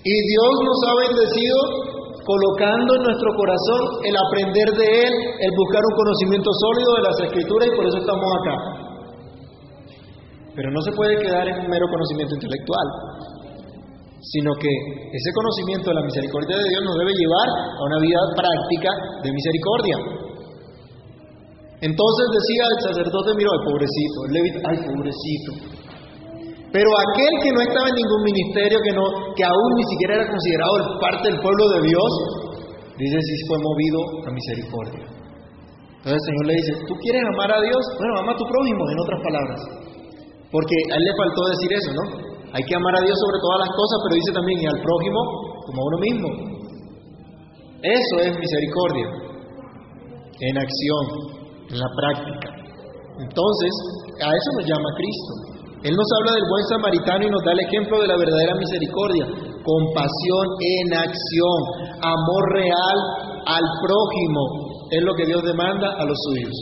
Y 0.00 0.14
Dios 0.16 0.52
nos 0.64 0.78
ha 0.88 0.94
bendecido 1.12 1.56
colocando 2.24 2.90
en 2.96 3.02
nuestro 3.04 3.30
corazón 3.36 3.82
el 4.04 4.14
aprender 4.16 4.68
de 4.72 4.88
Él, 5.04 5.14
el 5.44 5.52
buscar 5.52 5.82
un 5.84 5.96
conocimiento 5.96 6.50
sólido 6.56 6.90
de 6.96 7.02
las 7.04 7.16
Escrituras 7.28 7.68
y 7.68 7.76
por 7.76 7.84
eso 7.84 7.98
estamos 8.00 8.28
acá. 8.40 8.56
Pero 10.56 10.68
no 10.72 10.80
se 10.80 10.92
puede 10.92 11.20
quedar 11.20 11.48
en 11.48 11.56
un 11.64 11.68
mero 11.68 11.86
conocimiento 11.88 12.34
intelectual, 12.34 12.86
sino 14.24 14.52
que 14.56 14.72
ese 15.12 15.30
conocimiento 15.36 15.92
de 15.92 15.96
la 15.96 16.04
misericordia 16.04 16.56
de 16.56 16.68
Dios 16.68 16.82
nos 16.84 16.96
debe 16.96 17.12
llevar 17.12 17.48
a 17.76 17.82
una 17.84 17.98
vida 18.00 18.20
práctica 18.36 18.90
de 19.20 19.28
misericordia. 19.32 19.96
Entonces 21.80 22.24
decía 22.36 22.64
el 22.72 22.80
sacerdote, 22.92 23.36
mira, 23.36 23.48
ay 23.52 23.62
pobrecito, 23.64 24.18
el 24.28 24.32
levita, 24.32 24.58
ay 24.64 24.78
pobrecito. 24.84 25.79
Pero 26.70 26.86
aquel 26.86 27.34
que 27.42 27.50
no 27.50 27.60
estaba 27.66 27.86
en 27.90 27.98
ningún 27.98 28.22
ministerio, 28.30 28.78
que, 28.78 28.92
no, 28.94 29.04
que 29.34 29.42
aún 29.42 29.70
ni 29.74 29.84
siquiera 29.90 30.22
era 30.22 30.26
considerado 30.30 30.74
parte 31.02 31.24
del 31.26 31.38
pueblo 31.42 31.64
de 31.66 31.80
Dios, 31.82 32.10
dice 32.94 33.18
si 33.18 33.34
fue 33.50 33.58
movido 33.58 33.98
a 34.22 34.30
misericordia. 34.30 35.04
Entonces 36.00 36.16
el 36.16 36.26
Señor 36.30 36.44
le 36.46 36.54
dice, 36.54 36.72
¿tú 36.86 36.94
quieres 37.02 37.22
amar 37.34 37.50
a 37.52 37.60
Dios? 37.60 37.82
Bueno, 37.98 38.12
ama 38.22 38.32
a 38.32 38.38
tu 38.38 38.46
prójimo, 38.46 38.82
en 38.86 38.98
otras 39.02 39.20
palabras. 39.20 39.60
Porque 40.48 40.76
a 40.90 40.94
él 40.94 41.04
le 41.04 41.14
faltó 41.18 41.40
decir 41.50 41.70
eso, 41.74 41.90
¿no? 41.92 42.04
Hay 42.54 42.62
que 42.64 42.74
amar 42.74 42.94
a 42.96 43.02
Dios 43.02 43.18
sobre 43.18 43.38
todas 43.42 43.58
las 43.66 43.72
cosas, 43.74 43.96
pero 44.06 44.14
dice 44.14 44.32
también, 44.32 44.58
y 44.62 44.66
al 44.66 44.80
prójimo 44.80 45.20
como 45.66 45.78
a 45.82 45.86
uno 45.90 45.98
mismo. 45.98 46.28
Eso 47.82 48.14
es 48.26 48.32
misericordia, 48.32 49.06
en 50.40 50.54
acción, 50.58 51.04
en 51.70 51.78
la 51.78 51.90
práctica. 51.98 52.48
Entonces, 53.20 53.72
a 54.22 54.28
eso 54.32 54.48
nos 54.56 54.66
llama 54.70 54.90
Cristo. 54.96 55.59
Él 55.82 55.96
nos 55.96 56.08
habla 56.20 56.32
del 56.36 56.44
buen 56.44 56.64
samaritano 56.68 57.22
y 57.24 57.30
nos 57.30 57.42
da 57.42 57.52
el 57.52 57.60
ejemplo 57.64 58.00
de 58.00 58.08
la 58.08 58.16
verdadera 58.16 58.54
misericordia, 58.54 59.24
compasión 59.64 60.44
en 60.60 60.86
acción, 60.92 61.58
amor 62.04 62.44
real 62.52 62.98
al 63.48 63.64
prójimo, 63.80 64.40
es 64.90 65.02
lo 65.02 65.14
que 65.14 65.24
Dios 65.24 65.42
demanda 65.42 65.96
a 65.96 66.04
los 66.04 66.18
suyos. 66.28 66.52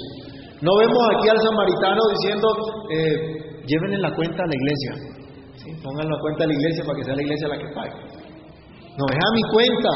No 0.62 0.70
vemos 0.78 1.02
aquí 1.16 1.28
al 1.28 1.40
samaritano 1.42 2.00
diciendo, 2.14 2.46
eh, 2.94 3.62
lleven 3.66 4.02
la 4.02 4.14
cuenta 4.14 4.42
a 4.42 4.46
la 4.46 4.54
iglesia, 4.54 4.92
¿sí? 5.56 5.70
pongan 5.82 6.06
la 6.06 6.18
cuenta 6.22 6.44
a 6.44 6.46
la 6.46 6.54
iglesia 6.54 6.84
para 6.86 6.96
que 6.98 7.04
sea 7.04 7.14
la 7.16 7.22
iglesia 7.22 7.48
la 7.48 7.58
que 7.58 7.68
pague. 7.74 7.98
No, 8.98 9.04
es 9.10 9.18
a 9.18 9.30
mi 9.34 9.42
cuenta, 9.50 9.92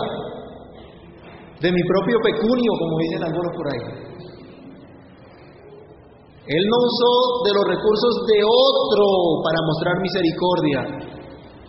de 1.62 1.70
mi 1.70 1.82
propio 1.86 2.18
pecunio, 2.26 2.70
como 2.78 2.98
dicen 2.98 3.22
algunos 3.22 3.52
por 3.54 3.66
ahí. 3.70 4.11
Él 6.42 6.64
no 6.66 6.78
usó 6.82 7.12
de 7.46 7.52
los 7.54 7.64
recursos 7.70 8.12
de 8.26 8.38
otro 8.42 9.04
para 9.46 9.58
mostrar 9.62 9.94
misericordia, 10.02 10.80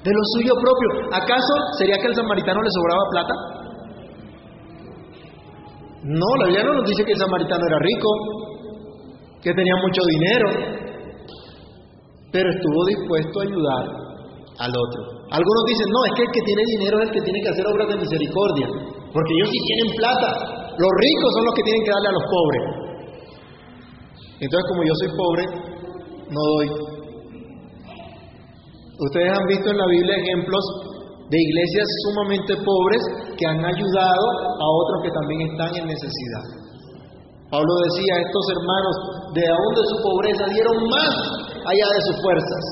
de 0.01 0.12
lo 0.12 0.23
suyo 0.33 0.53
propio. 0.57 0.89
¿Acaso 1.13 1.53
sería 1.77 1.97
que 2.01 2.07
al 2.09 2.15
samaritano 2.15 2.57
le 2.57 2.71
sobraba 2.73 3.03
plata? 3.13 3.36
No, 6.03 6.29
la 6.41 6.45
Biblia 6.49 6.65
no 6.65 6.73
nos 6.73 6.86
dice 6.89 7.05
que 7.05 7.13
el 7.13 7.21
samaritano 7.21 7.63
era 7.69 7.79
rico, 7.79 8.09
que 9.45 9.53
tenía 9.53 9.77
mucho 9.77 10.01
dinero, 10.09 10.47
pero 12.33 12.49
estuvo 12.49 12.79
dispuesto 12.89 13.39
a 13.39 13.43
ayudar 13.43 13.83
al 14.57 14.71
otro. 14.73 15.01
Algunos 15.29 15.63
dicen, 15.69 15.88
no, 15.93 16.01
es 16.09 16.13
que 16.17 16.23
el 16.25 16.31
que 16.33 16.43
tiene 16.49 16.63
dinero 16.77 16.97
es 16.97 17.03
el 17.07 17.13
que 17.13 17.21
tiene 17.21 17.39
que 17.45 17.49
hacer 17.53 17.65
obras 17.69 17.88
de 17.88 17.97
misericordia, 18.01 18.67
porque 19.13 19.33
ellos 19.38 19.49
sí 19.53 19.59
tienen 19.69 19.89
plata, 20.01 20.29
los 20.81 20.91
ricos 20.97 21.29
son 21.38 21.45
los 21.45 21.53
que 21.53 21.63
tienen 21.63 21.83
que 21.86 21.93
darle 21.93 22.09
a 22.09 22.17
los 22.17 22.25
pobres. 22.25 22.82
Entonces, 24.43 24.65
como 24.67 24.84
yo 24.84 24.95
soy 24.99 25.12
pobre, 25.15 25.43
no 26.27 26.41
doy. 26.51 26.67
Ustedes 28.99 29.32
han 29.32 29.47
visto 29.47 29.71
en 29.71 29.77
la 29.77 29.88
Biblia 29.88 30.15
ejemplos 30.19 30.63
de 31.32 31.38
iglesias 31.39 31.88
sumamente 32.03 32.51
pobres 32.60 33.01
que 33.39 33.45
han 33.47 33.63
ayudado 33.63 34.25
a 34.60 34.65
otros 34.67 34.97
que 35.03 35.12
también 35.15 35.39
están 35.47 35.71
en 35.79 35.86
necesidad. 35.88 36.45
Pablo 37.49 37.71
decía, 37.88 38.19
estos 38.19 38.45
hermanos 38.51 38.95
de 39.32 39.43
aún 39.47 39.71
de 39.79 39.86
su 39.88 39.97
pobreza 40.03 40.43
dieron 40.51 40.77
más 40.91 41.13
allá 41.63 41.88
de 41.95 42.01
sus 42.12 42.15
fuerzas 42.19 42.63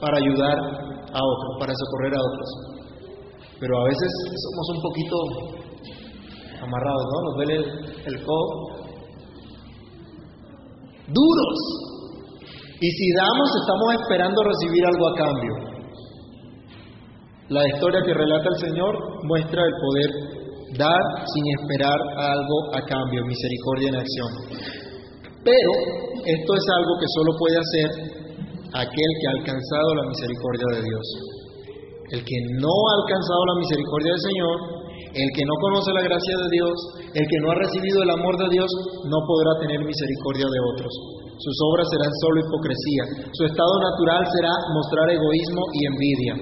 para 0.00 0.18
ayudar 0.18 0.56
a 1.08 1.20
otros, 1.24 1.50
para 1.58 1.72
socorrer 1.72 2.12
a 2.12 2.20
otros. 2.20 2.48
Pero 3.60 3.80
a 3.80 3.84
veces 3.84 4.10
somos 4.28 4.66
un 4.76 4.80
poquito 4.82 5.16
amarrados, 6.60 7.04
¿no? 7.08 7.16
Nos 7.22 7.34
duele 7.36 7.56
el, 7.56 8.12
el 8.12 8.26
codo 8.26 8.83
duros. 11.08 11.58
Y 12.80 12.88
si 12.90 13.06
damos, 13.16 13.48
estamos 13.60 13.88
esperando 14.02 14.42
recibir 14.42 14.84
algo 14.86 15.08
a 15.08 15.14
cambio. 15.14 15.54
La 17.48 17.66
historia 17.68 18.00
que 18.04 18.14
relata 18.14 18.48
el 18.48 18.68
Señor 18.68 18.94
muestra 19.24 19.62
el 19.62 19.74
poder 19.80 20.10
dar 20.78 21.04
sin 21.28 21.44
esperar 21.60 21.98
algo 22.16 22.56
a 22.74 22.80
cambio, 22.82 23.24
misericordia 23.24 23.88
en 23.88 23.96
acción. 23.96 24.30
Pero 25.44 25.72
esto 26.24 26.50
es 26.56 26.64
algo 26.72 26.92
que 26.98 27.08
solo 27.14 27.30
puede 27.38 27.56
hacer 27.60 27.88
aquel 28.74 29.10
que 29.20 29.26
ha 29.28 29.34
alcanzado 29.38 29.94
la 29.94 30.08
misericordia 30.08 30.66
de 30.72 30.82
Dios. 30.82 31.06
El 32.10 32.20
que 32.24 32.38
no 32.58 32.72
ha 32.72 32.94
alcanzado 33.04 33.42
la 33.46 33.60
misericordia 33.60 34.12
del 34.12 34.24
Señor, 34.24 34.73
el 35.14 35.28
que 35.30 35.46
no 35.46 35.54
conoce 35.62 35.94
la 35.94 36.02
gracia 36.02 36.34
de 36.34 36.48
Dios, 36.50 36.74
el 37.14 37.26
que 37.26 37.40
no 37.42 37.54
ha 37.54 37.56
recibido 37.62 38.02
el 38.02 38.10
amor 38.10 38.34
de 38.34 38.50
Dios, 38.50 38.70
no 39.06 39.18
podrá 39.22 39.52
tener 39.62 39.78
misericordia 39.78 40.46
de 40.50 40.60
otros. 40.74 40.92
Sus 41.38 41.56
obras 41.70 41.86
serán 41.90 42.12
solo 42.18 42.42
hipocresía. 42.42 43.04
Su 43.30 43.42
estado 43.46 43.74
natural 43.78 44.22
será 44.34 44.52
mostrar 44.74 45.06
egoísmo 45.10 45.62
y 45.74 45.80
envidia. 45.86 46.34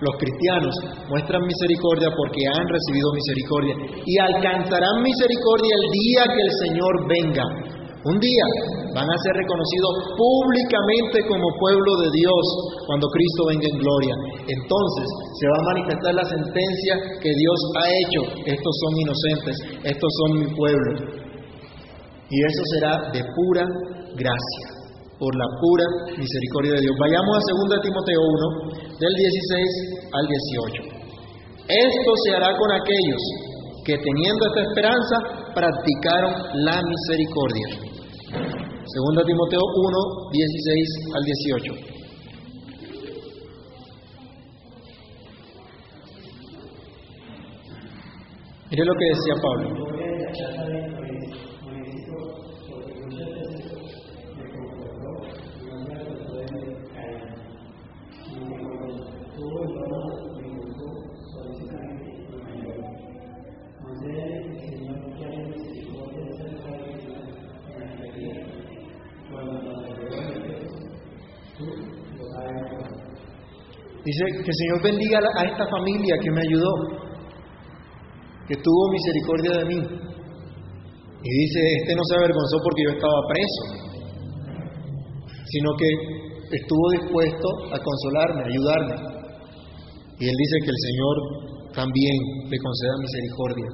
Los 0.00 0.16
cristianos 0.16 0.74
muestran 1.12 1.44
misericordia 1.44 2.08
porque 2.08 2.40
han 2.48 2.66
recibido 2.68 3.08
misericordia 3.12 3.74
y 4.04 4.14
alcanzarán 4.16 4.96
misericordia 5.04 5.72
el 5.76 5.86
día 5.92 6.22
que 6.24 6.42
el 6.44 6.52
Señor 6.64 6.92
venga. 7.04 7.46
Un 8.04 8.16
día 8.16 8.46
van 8.94 9.06
a 9.06 9.22
ser 9.22 9.32
reconocidos 9.38 9.92
públicamente 10.18 11.22
como 11.28 11.46
pueblo 11.58 11.92
de 12.02 12.08
Dios 12.10 12.44
cuando 12.86 13.06
Cristo 13.08 13.42
venga 13.46 13.66
en 13.68 13.78
gloria. 13.78 14.14
Entonces 14.46 15.06
se 15.38 15.46
va 15.46 15.56
a 15.58 15.68
manifestar 15.74 16.12
la 16.14 16.26
sentencia 16.26 16.94
que 17.22 17.30
Dios 17.30 17.58
ha 17.78 17.86
hecho. 17.86 18.20
Estos 18.46 18.74
son 18.82 18.92
inocentes, 18.98 19.56
estos 19.84 20.10
son 20.18 20.30
mi 20.42 20.48
pueblo. 20.54 20.90
Y 22.30 22.36
eso 22.38 22.62
será 22.78 22.92
de 23.10 23.22
pura 23.34 23.64
gracia, 24.14 24.66
por 25.18 25.34
la 25.34 25.48
pura 25.60 25.86
misericordia 26.18 26.74
de 26.78 26.82
Dios. 26.82 26.94
Vayamos 26.98 27.36
a 27.36 27.40
2 27.42 27.82
Timoteo 27.82 28.22
1, 28.22 28.98
del 28.98 29.14
16 29.14 30.10
al 30.14 30.24
18. 30.26 31.00
Esto 31.70 32.12
se 32.24 32.30
hará 32.34 32.56
con 32.56 32.70
aquellos 32.72 33.22
que 33.84 33.98
teniendo 33.98 34.46
esta 34.46 34.62
esperanza 34.62 35.16
practicaron 35.54 36.34
la 36.64 36.82
misericordia. 36.82 37.89
Segunda 38.92 39.22
Timoteo 39.24 39.60
1, 39.60 40.30
16 40.32 40.88
al 41.14 41.22
18. 41.22 41.72
Mire 48.70 48.84
lo 48.84 48.94
que 48.94 49.04
decía 49.04 49.34
Pablo. 49.40 49.99
Que 74.20 74.50
el 74.50 74.56
Señor 74.56 74.82
bendiga 74.82 75.18
a 75.36 75.44
esta 75.44 75.64
familia 75.66 76.14
que 76.20 76.30
me 76.30 76.42
ayudó, 76.42 76.72
que 78.46 78.56
tuvo 78.56 78.92
misericordia 78.92 79.52
de 79.58 79.64
mí. 79.64 79.80
Y 81.22 81.30
dice, 81.30 81.60
este 81.80 81.94
no 81.96 82.04
se 82.04 82.16
avergonzó 82.16 82.56
porque 82.62 82.82
yo 82.84 82.90
estaba 82.90 83.20
preso, 83.28 83.62
sino 85.46 85.70
que 85.76 85.88
estuvo 86.56 86.90
dispuesto 87.00 87.48
a 87.72 87.78
consolarme, 87.80 88.42
a 88.42 88.46
ayudarme. 88.46 88.96
Y 90.18 90.28
él 90.28 90.36
dice 90.36 90.56
que 90.64 90.70
el 90.70 90.80
Señor 90.84 91.16
también 91.72 92.16
le 92.50 92.58
conceda 92.58 92.92
misericordia. 93.00 93.68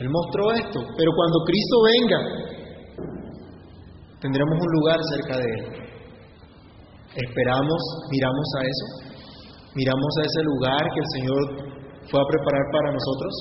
Él 0.00 0.10
mostró 0.10 0.52
esto, 0.52 0.80
pero 0.96 1.10
cuando 1.14 1.38
Cristo 1.46 1.76
venga, 1.94 2.20
tendremos 4.20 4.58
un 4.60 4.72
lugar 4.80 4.98
cerca 5.14 5.38
de 5.38 5.44
Él. 5.54 5.86
Esperamos, 7.16 7.80
miramos 8.12 8.48
a 8.52 8.60
eso, 8.60 8.86
miramos 9.72 10.12
a 10.20 10.22
ese 10.28 10.42
lugar 10.44 10.84
que 10.92 11.00
el 11.00 11.10
Señor 11.16 11.42
fue 12.12 12.20
a 12.20 12.28
preparar 12.28 12.64
para 12.68 12.92
nosotros, 12.92 13.32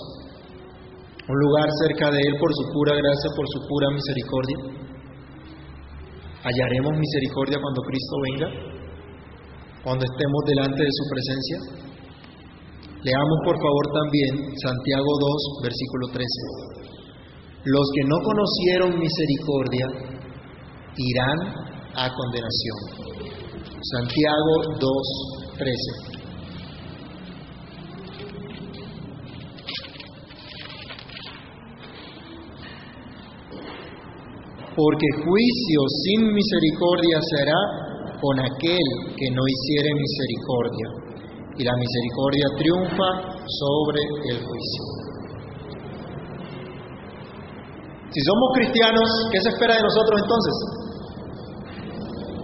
un 1.28 1.38
lugar 1.44 1.68
cerca 1.84 2.08
de 2.08 2.24
Él 2.24 2.36
por 2.40 2.56
su 2.56 2.64
pura 2.72 2.96
gracia, 2.96 3.30
por 3.36 3.44
su 3.52 3.60
pura 3.68 3.88
misericordia. 3.92 4.58
Hallaremos 6.40 6.94
misericordia 6.96 7.58
cuando 7.60 7.82
Cristo 7.84 8.16
venga, 8.24 8.50
cuando 9.84 10.06
estemos 10.08 10.42
delante 10.48 10.80
de 10.80 10.94
su 10.96 11.04
presencia. 11.12 11.58
Leamos 13.04 13.40
por 13.44 13.58
favor 13.60 13.86
también 13.92 14.56
Santiago 14.56 15.12
2, 15.20 15.68
versículo 15.68 16.08
13. 16.16 16.26
Los 17.66 17.86
que 17.92 18.04
no 18.08 18.18
conocieron 18.24 19.00
misericordia 19.04 19.86
irán 20.96 21.40
a 21.92 22.08
condenación. 22.08 23.15
Santiago 23.92 24.54
2, 24.80 25.60
13. 25.60 26.16
porque 34.76 35.08
juicio 35.24 35.80
sin 36.04 36.34
misericordia 36.36 37.16
será 37.32 37.56
con 38.20 38.36
aquel 38.40 38.88
que 39.16 39.32
no 39.32 39.42
hiciere 39.48 39.90
misericordia, 39.96 40.88
y 41.56 41.64
la 41.64 41.72
misericordia 41.80 42.48
triunfa 42.60 43.40
sobre 43.48 44.02
el 44.04 44.38
juicio. 44.44 44.84
Si 48.12 48.20
somos 48.20 48.50
cristianos, 48.56 49.08
¿qué 49.32 49.40
se 49.40 49.50
espera 49.50 49.76
de 49.76 49.84
nosotros 49.84 50.22
entonces? 50.24 50.56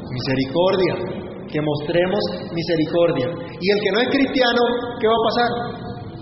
Misericordia, 0.07 1.30
que 1.51 1.59
mostremos 1.59 2.23
misericordia. 2.55 3.27
Y 3.59 3.65
el 3.67 3.79
que 3.83 3.91
no 3.91 3.99
es 3.99 4.09
cristiano, 4.09 4.61
¿qué 4.99 5.07
va 5.07 5.17
a 5.19 5.27
pasar? 5.27 5.49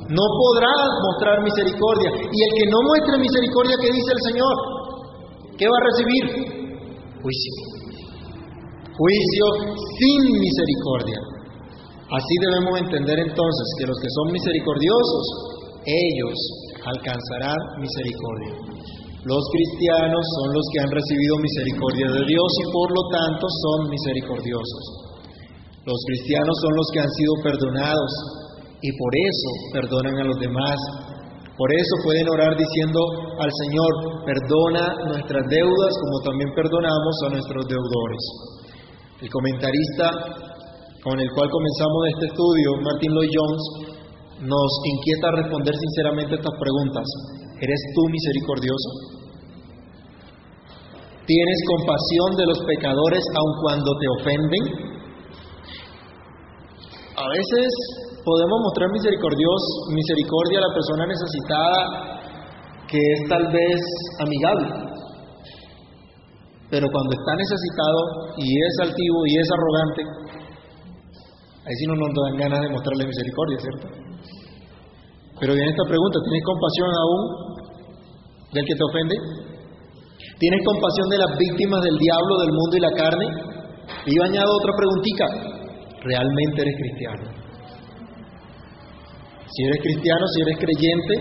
No 0.10 0.26
podrá 0.26 0.74
mostrar 1.06 1.38
misericordia. 1.46 2.10
Y 2.18 2.40
el 2.42 2.52
que 2.58 2.66
no 2.66 2.80
muestre 2.82 3.22
misericordia, 3.22 3.76
¿qué 3.78 3.90
dice 3.94 4.12
el 4.12 4.22
Señor? 4.34 4.56
¿Qué 5.54 5.66
va 5.70 5.78
a 5.78 5.88
recibir? 5.94 6.24
Juicio. 7.22 7.54
Juicio 8.98 9.46
sin 10.02 10.20
misericordia. 10.34 11.20
Así 12.10 12.34
debemos 12.42 12.74
entender 12.82 13.20
entonces 13.22 13.68
que 13.78 13.86
los 13.86 13.98
que 14.02 14.10
son 14.10 14.34
misericordiosos, 14.34 15.24
ellos 15.86 16.38
alcanzarán 16.90 17.60
misericordia. 17.78 18.70
Los 19.30 19.44
cristianos 19.52 20.24
son 20.40 20.54
los 20.56 20.66
que 20.74 20.80
han 20.80 20.92
recibido 20.92 21.38
misericordia 21.38 22.08
de 22.08 22.24
Dios 22.26 22.50
y 22.66 22.72
por 22.72 22.88
lo 22.90 23.04
tanto 23.12 23.46
son 23.46 23.90
misericordiosos. 23.92 25.09
Los 25.90 26.02
cristianos 26.06 26.54
son 26.62 26.74
los 26.78 26.88
que 26.94 27.00
han 27.02 27.12
sido 27.18 27.34
perdonados 27.42 28.12
y 28.78 28.90
por 28.94 29.12
eso 29.18 29.50
perdonan 29.74 30.16
a 30.22 30.26
los 30.30 30.38
demás 30.38 30.78
por 31.60 31.68
eso 31.76 31.96
pueden 32.08 32.24
orar 32.32 32.56
diciendo 32.56 33.04
al 33.36 33.52
Señor, 33.52 33.92
perdona 34.24 35.12
nuestras 35.12 35.44
deudas 35.52 35.92
como 36.00 36.16
también 36.24 36.56
perdonamos 36.56 37.16
a 37.28 37.36
nuestros 37.36 37.68
deudores. 37.68 38.24
El 39.20 39.28
comentarista 39.28 40.08
con 41.04 41.20
el 41.20 41.28
cual 41.36 41.52
comenzamos 41.52 42.00
este 42.16 42.32
estudio, 42.32 42.80
Martin 42.80 43.12
Lloyd 43.12 43.28
Jones, 43.36 43.64
nos 44.40 44.72
inquieta 44.88 45.36
responder 45.36 45.76
sinceramente 45.76 46.40
estas 46.40 46.56
preguntas. 46.56 47.04
¿Eres 47.60 47.82
tú 47.92 48.08
misericordioso? 48.08 48.90
¿Tienes 51.28 51.60
compasión 51.76 52.30
de 52.40 52.46
los 52.56 52.60
pecadores 52.64 53.24
aun 53.36 53.54
cuando 53.60 53.92
te 54.00 54.08
ofenden? 54.16 54.64
A 57.20 57.28
veces 57.28 57.68
podemos 58.24 58.58
mostrar 58.64 58.88
misericordia 58.96 60.56
a 60.56 60.64
la 60.64 60.74
persona 60.74 61.04
necesitada 61.04 61.80
que 62.88 62.96
es 62.96 63.20
tal 63.28 63.44
vez 63.52 63.80
amigable. 64.24 64.68
Pero 66.72 66.88
cuando 66.88 67.12
está 67.12 67.36
necesitado 67.36 68.00
y 68.40 68.48
es 68.48 68.74
altivo 68.88 69.20
y 69.28 69.36
es 69.36 69.48
arrogante, 69.52 70.02
ahí 71.68 71.76
sí 71.76 71.86
no 71.92 71.96
nos 72.00 72.08
dan 72.08 72.38
ganas 72.40 72.62
de 72.62 72.70
mostrarle 72.70 73.06
misericordia, 73.06 73.58
¿cierto? 73.60 73.88
Pero 75.42 75.54
viene 75.54 75.72
esta 75.72 75.84
pregunta, 75.92 76.20
¿tienes 76.24 76.44
compasión 76.48 76.90
aún 77.04 77.22
del 78.54 78.64
que 78.64 78.76
te 78.76 78.84
ofende? 78.88 79.16
¿Tienes 80.40 80.62
compasión 80.64 81.10
de 81.10 81.18
las 81.18 81.38
víctimas 81.38 81.82
del 81.84 81.98
diablo, 82.00 82.40
del 82.40 82.54
mundo 82.56 82.78
y 82.78 82.80
la 82.80 82.92
carne? 82.96 83.28
Y 84.08 84.16
yo 84.16 84.24
añado 84.24 84.56
otra 84.56 84.72
preguntita, 84.72 85.49
¿realmente 86.04 86.62
eres 86.62 86.76
cristiano? 86.78 87.40
Si 89.50 89.64
eres 89.64 89.80
cristiano, 89.82 90.26
si 90.28 90.42
eres 90.42 90.58
creyente, 90.58 91.14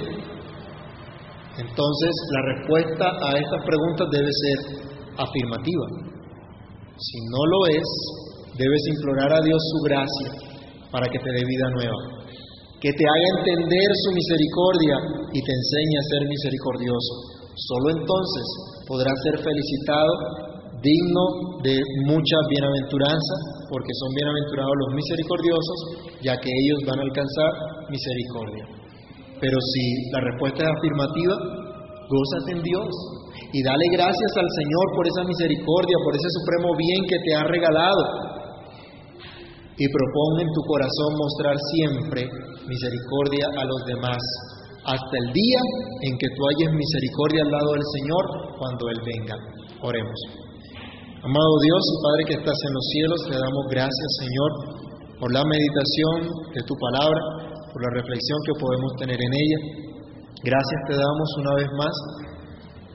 entonces 1.59 2.13
la 2.31 2.43
respuesta 2.55 3.07
a 3.09 3.31
estas 3.39 3.61
preguntas 3.65 4.07
debe 4.13 4.31
ser 4.31 4.59
afirmativa. 5.19 5.87
Si 6.99 7.19
no 7.31 7.43
lo 7.47 7.61
es, 7.75 7.89
debes 8.59 8.83
implorar 8.95 9.33
a 9.33 9.43
Dios 9.43 9.59
su 9.59 9.79
gracia 9.83 10.31
para 10.91 11.07
que 11.09 11.19
te 11.19 11.31
dé 11.31 11.43
vida 11.43 11.69
nueva, 11.75 11.99
que 12.81 12.91
te 12.93 13.05
haga 13.07 13.29
entender 13.39 13.89
su 14.07 14.11
misericordia 14.15 14.97
y 15.33 15.41
te 15.43 15.53
enseñe 15.53 15.97
a 15.99 16.09
ser 16.11 16.23
misericordioso. 16.29 17.13
Solo 17.55 17.91
entonces 17.91 18.47
podrás 18.87 19.15
ser 19.25 19.43
felicitado 19.43 20.13
digno 20.79 21.25
de 21.63 21.75
mucha 22.07 22.39
bienaventuranza, 22.51 23.35
porque 23.69 23.93
son 24.01 24.11
bienaventurados 24.17 24.75
los 24.75 24.91
misericordiosos, 24.97 25.79
ya 26.25 26.35
que 26.41 26.51
ellos 26.51 26.81
van 26.89 26.99
a 26.99 27.07
alcanzar 27.07 27.53
misericordia. 27.93 28.65
Pero 29.41 29.57
si 29.61 29.85
la 30.11 30.21
respuesta 30.21 30.65
es 30.65 30.71
afirmativa, 30.73 31.35
gózate 32.09 32.51
en 32.59 32.63
Dios 32.65 32.91
y 33.53 33.63
dale 33.63 33.87
gracias 33.93 34.33
al 34.37 34.51
Señor 34.57 34.87
por 34.97 35.05
esa 35.07 35.25
misericordia, 35.25 35.97
por 36.05 36.15
ese 36.17 36.31
supremo 36.41 36.77
bien 36.77 37.01
que 37.07 37.19
te 37.23 37.33
ha 37.37 37.45
regalado. 37.45 38.05
Y 39.79 39.87
proponga 39.87 40.43
en 40.43 40.53
tu 40.53 40.63
corazón 40.67 41.11
mostrar 41.15 41.57
siempre 41.77 42.27
misericordia 42.67 43.47
a 43.57 43.65
los 43.65 43.81
demás, 43.87 44.19
hasta 44.85 45.17
el 45.23 45.33
día 45.33 45.61
en 46.03 46.19
que 46.19 46.29
tú 46.35 46.41
hayas 46.51 46.75
misericordia 46.75 47.43
al 47.45 47.53
lado 47.53 47.73
del 47.73 47.87
Señor 47.95 48.25
cuando 48.59 48.89
Él 48.91 49.01
venga. 49.07 49.37
Oremos. 49.83 50.48
Amado 51.19 51.55
Dios 51.67 51.83
y 51.83 51.97
Padre 51.99 52.23
que 52.31 52.37
estás 52.39 52.55
en 52.63 52.73
los 52.79 52.87
cielos, 52.95 53.19
te 53.27 53.35
damos 53.35 53.65
gracias, 53.75 54.11
Señor, 54.23 54.51
por 55.19 55.35
la 55.35 55.43
meditación 55.43 56.31
de 56.55 56.63
tu 56.63 56.79
palabra, 56.79 57.19
por 57.75 57.81
la 57.83 57.91
reflexión 57.91 58.39
que 58.47 58.55
podemos 58.55 58.95
tener 59.03 59.19
en 59.19 59.33
ella. 59.35 59.59
Gracias 60.47 60.79
te 60.87 60.95
damos 60.95 61.29
una 61.43 61.53
vez 61.59 61.71
más, 61.75 61.95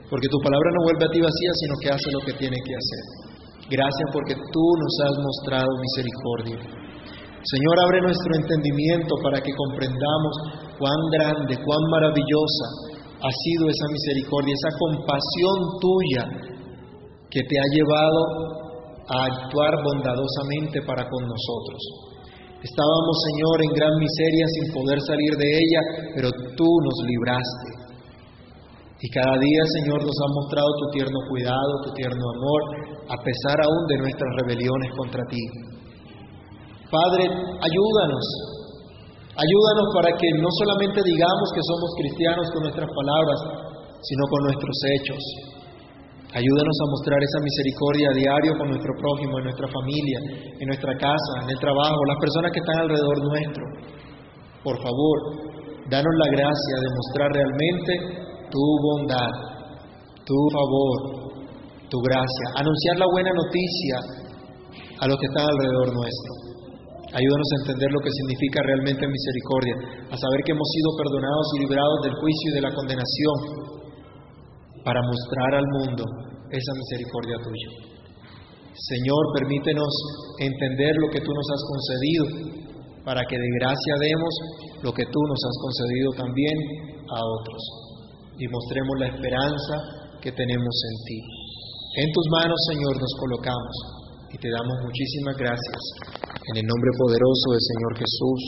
porque 0.08 0.32
tu 0.32 0.40
palabra 0.40 0.68
no 0.72 0.88
vuelve 0.88 1.04
a 1.04 1.12
ti 1.12 1.20
vacía, 1.20 1.52
sino 1.52 1.74
que 1.76 1.92
hace 1.92 2.08
lo 2.16 2.24
que 2.24 2.32
tiene 2.40 2.56
que 2.64 2.72
hacer. 2.72 3.02
Gracias 3.68 4.08
porque 4.08 4.40
tú 4.40 4.66
nos 4.72 4.94
has 5.04 5.16
mostrado 5.20 5.68
misericordia. 5.76 6.58
Señor, 6.64 7.76
abre 7.76 8.08
nuestro 8.08 8.40
entendimiento 8.40 9.20
para 9.20 9.36
que 9.36 9.52
comprendamos 9.52 10.32
cuán 10.80 11.00
grande, 11.12 11.60
cuán 11.60 11.84
maravillosa 11.92 12.66
ha 13.20 13.32
sido 13.44 13.68
esa 13.68 13.86
misericordia, 13.92 14.56
esa 14.56 14.72
compasión 14.80 15.56
tuya 15.76 16.53
que 17.34 17.42
te 17.42 17.56
ha 17.58 17.68
llevado 17.74 18.20
a 19.10 19.18
actuar 19.26 19.74
bondadosamente 19.82 20.78
para 20.86 21.02
con 21.10 21.22
nosotros. 21.26 21.82
Estábamos, 22.62 23.16
Señor, 23.28 23.56
en 23.60 23.72
gran 23.74 23.94
miseria 23.98 24.46
sin 24.54 24.66
poder 24.72 24.98
salir 25.02 25.32
de 25.36 25.48
ella, 25.50 25.80
pero 26.14 26.28
tú 26.56 26.64
nos 26.64 26.96
libraste. 27.04 27.84
Y 29.04 29.06
cada 29.10 29.36
día, 29.36 29.62
Señor, 29.82 30.00
nos 30.00 30.16
has 30.16 30.32
mostrado 30.32 30.70
tu 30.80 30.86
tierno 30.96 31.18
cuidado, 31.28 31.72
tu 31.84 31.92
tierno 31.92 32.24
amor, 32.24 32.62
a 33.12 33.18
pesar 33.20 33.60
aún 33.60 33.84
de 33.90 33.98
nuestras 34.00 34.32
rebeliones 34.40 34.90
contra 34.96 35.20
ti. 35.28 35.42
Padre, 36.88 37.28
ayúdanos. 37.28 38.26
Ayúdanos 39.34 39.86
para 39.92 40.14
que 40.16 40.28
no 40.40 40.48
solamente 40.62 41.02
digamos 41.04 41.46
que 41.52 41.66
somos 41.68 41.90
cristianos 41.98 42.46
con 42.54 42.62
nuestras 42.62 42.88
palabras, 42.88 43.38
sino 44.00 44.24
con 44.30 44.40
nuestros 44.46 44.76
hechos. 44.94 45.53
Ayúdanos 46.34 46.76
a 46.82 46.90
mostrar 46.90 47.18
esa 47.22 47.40
misericordia 47.46 48.10
a 48.10 48.18
diario 48.18 48.58
con 48.58 48.66
nuestro 48.66 48.90
prójimo, 48.98 49.38
en 49.38 49.54
nuestra 49.54 49.70
familia, 49.70 50.18
en 50.58 50.66
nuestra 50.66 50.90
casa, 50.98 51.46
en 51.46 51.50
el 51.54 51.58
trabajo, 51.62 51.94
las 52.10 52.18
personas 52.18 52.50
que 52.50 52.58
están 52.58 52.78
alrededor 52.82 53.22
nuestro. 53.22 53.64
Por 54.66 54.74
favor, 54.82 55.16
danos 55.86 56.14
la 56.18 56.28
gracia 56.34 56.76
de 56.82 56.90
mostrar 56.90 57.30
realmente 57.30 57.92
tu 58.50 58.64
bondad, 58.82 59.30
tu 60.26 60.34
favor, 60.50 60.98
tu 61.86 62.02
gracia. 62.02 62.46
Anunciar 62.58 62.98
la 62.98 63.06
buena 63.14 63.30
noticia 63.30 63.96
a 64.98 65.06
los 65.06 65.14
que 65.14 65.30
están 65.30 65.46
alrededor 65.46 65.94
nuestro. 65.94 66.30
Ayúdanos 67.14 67.46
a 67.46 67.60
entender 67.62 67.94
lo 67.94 68.02
que 68.02 68.10
significa 68.10 68.58
realmente 68.66 69.06
misericordia, 69.06 70.02
a 70.10 70.16
saber 70.18 70.42
que 70.42 70.50
hemos 70.50 70.66
sido 70.66 70.98
perdonados 70.98 71.46
y 71.54 71.58
librados 71.62 71.98
del 72.02 72.14
juicio 72.18 72.46
y 72.50 72.54
de 72.58 72.64
la 72.66 72.74
condenación 72.74 73.38
para 74.84 75.00
mostrar 75.00 75.54
al 75.56 75.66
mundo 75.80 76.04
esa 76.50 76.72
misericordia 76.76 77.36
tuya. 77.40 77.94
Señor, 78.74 79.22
permítenos 79.38 79.92
entender 80.38 80.94
lo 81.00 81.08
que 81.08 81.20
tú 81.20 81.30
nos 81.32 81.48
has 81.50 81.62
concedido, 81.64 82.24
para 83.04 83.22
que 83.24 83.36
de 83.36 83.50
gracia 83.60 83.94
demos 84.00 84.34
lo 84.82 84.92
que 84.92 85.04
tú 85.04 85.20
nos 85.28 85.40
has 85.40 85.56
concedido 85.60 86.10
también 86.16 86.56
a 87.08 87.18
otros, 87.22 87.62
y 88.38 88.48
mostremos 88.48 88.94
la 88.98 89.08
esperanza 89.08 89.74
que 90.20 90.32
tenemos 90.32 90.74
en 90.90 90.96
ti. 91.06 91.18
En 91.96 92.12
tus 92.12 92.26
manos, 92.42 92.58
Señor, 92.72 92.94
nos 92.98 93.14
colocamos 93.20 93.76
y 94.32 94.38
te 94.38 94.50
damos 94.50 94.76
muchísimas 94.82 95.36
gracias. 95.36 95.80
En 96.50 96.56
el 96.58 96.66
nombre 96.66 96.90
poderoso 96.98 97.46
del 97.52 97.60
Señor 97.62 97.92
Jesús. 97.96 98.42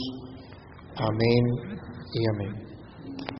Amén 0.97 1.43
y 2.13 2.21
amén. 2.35 2.66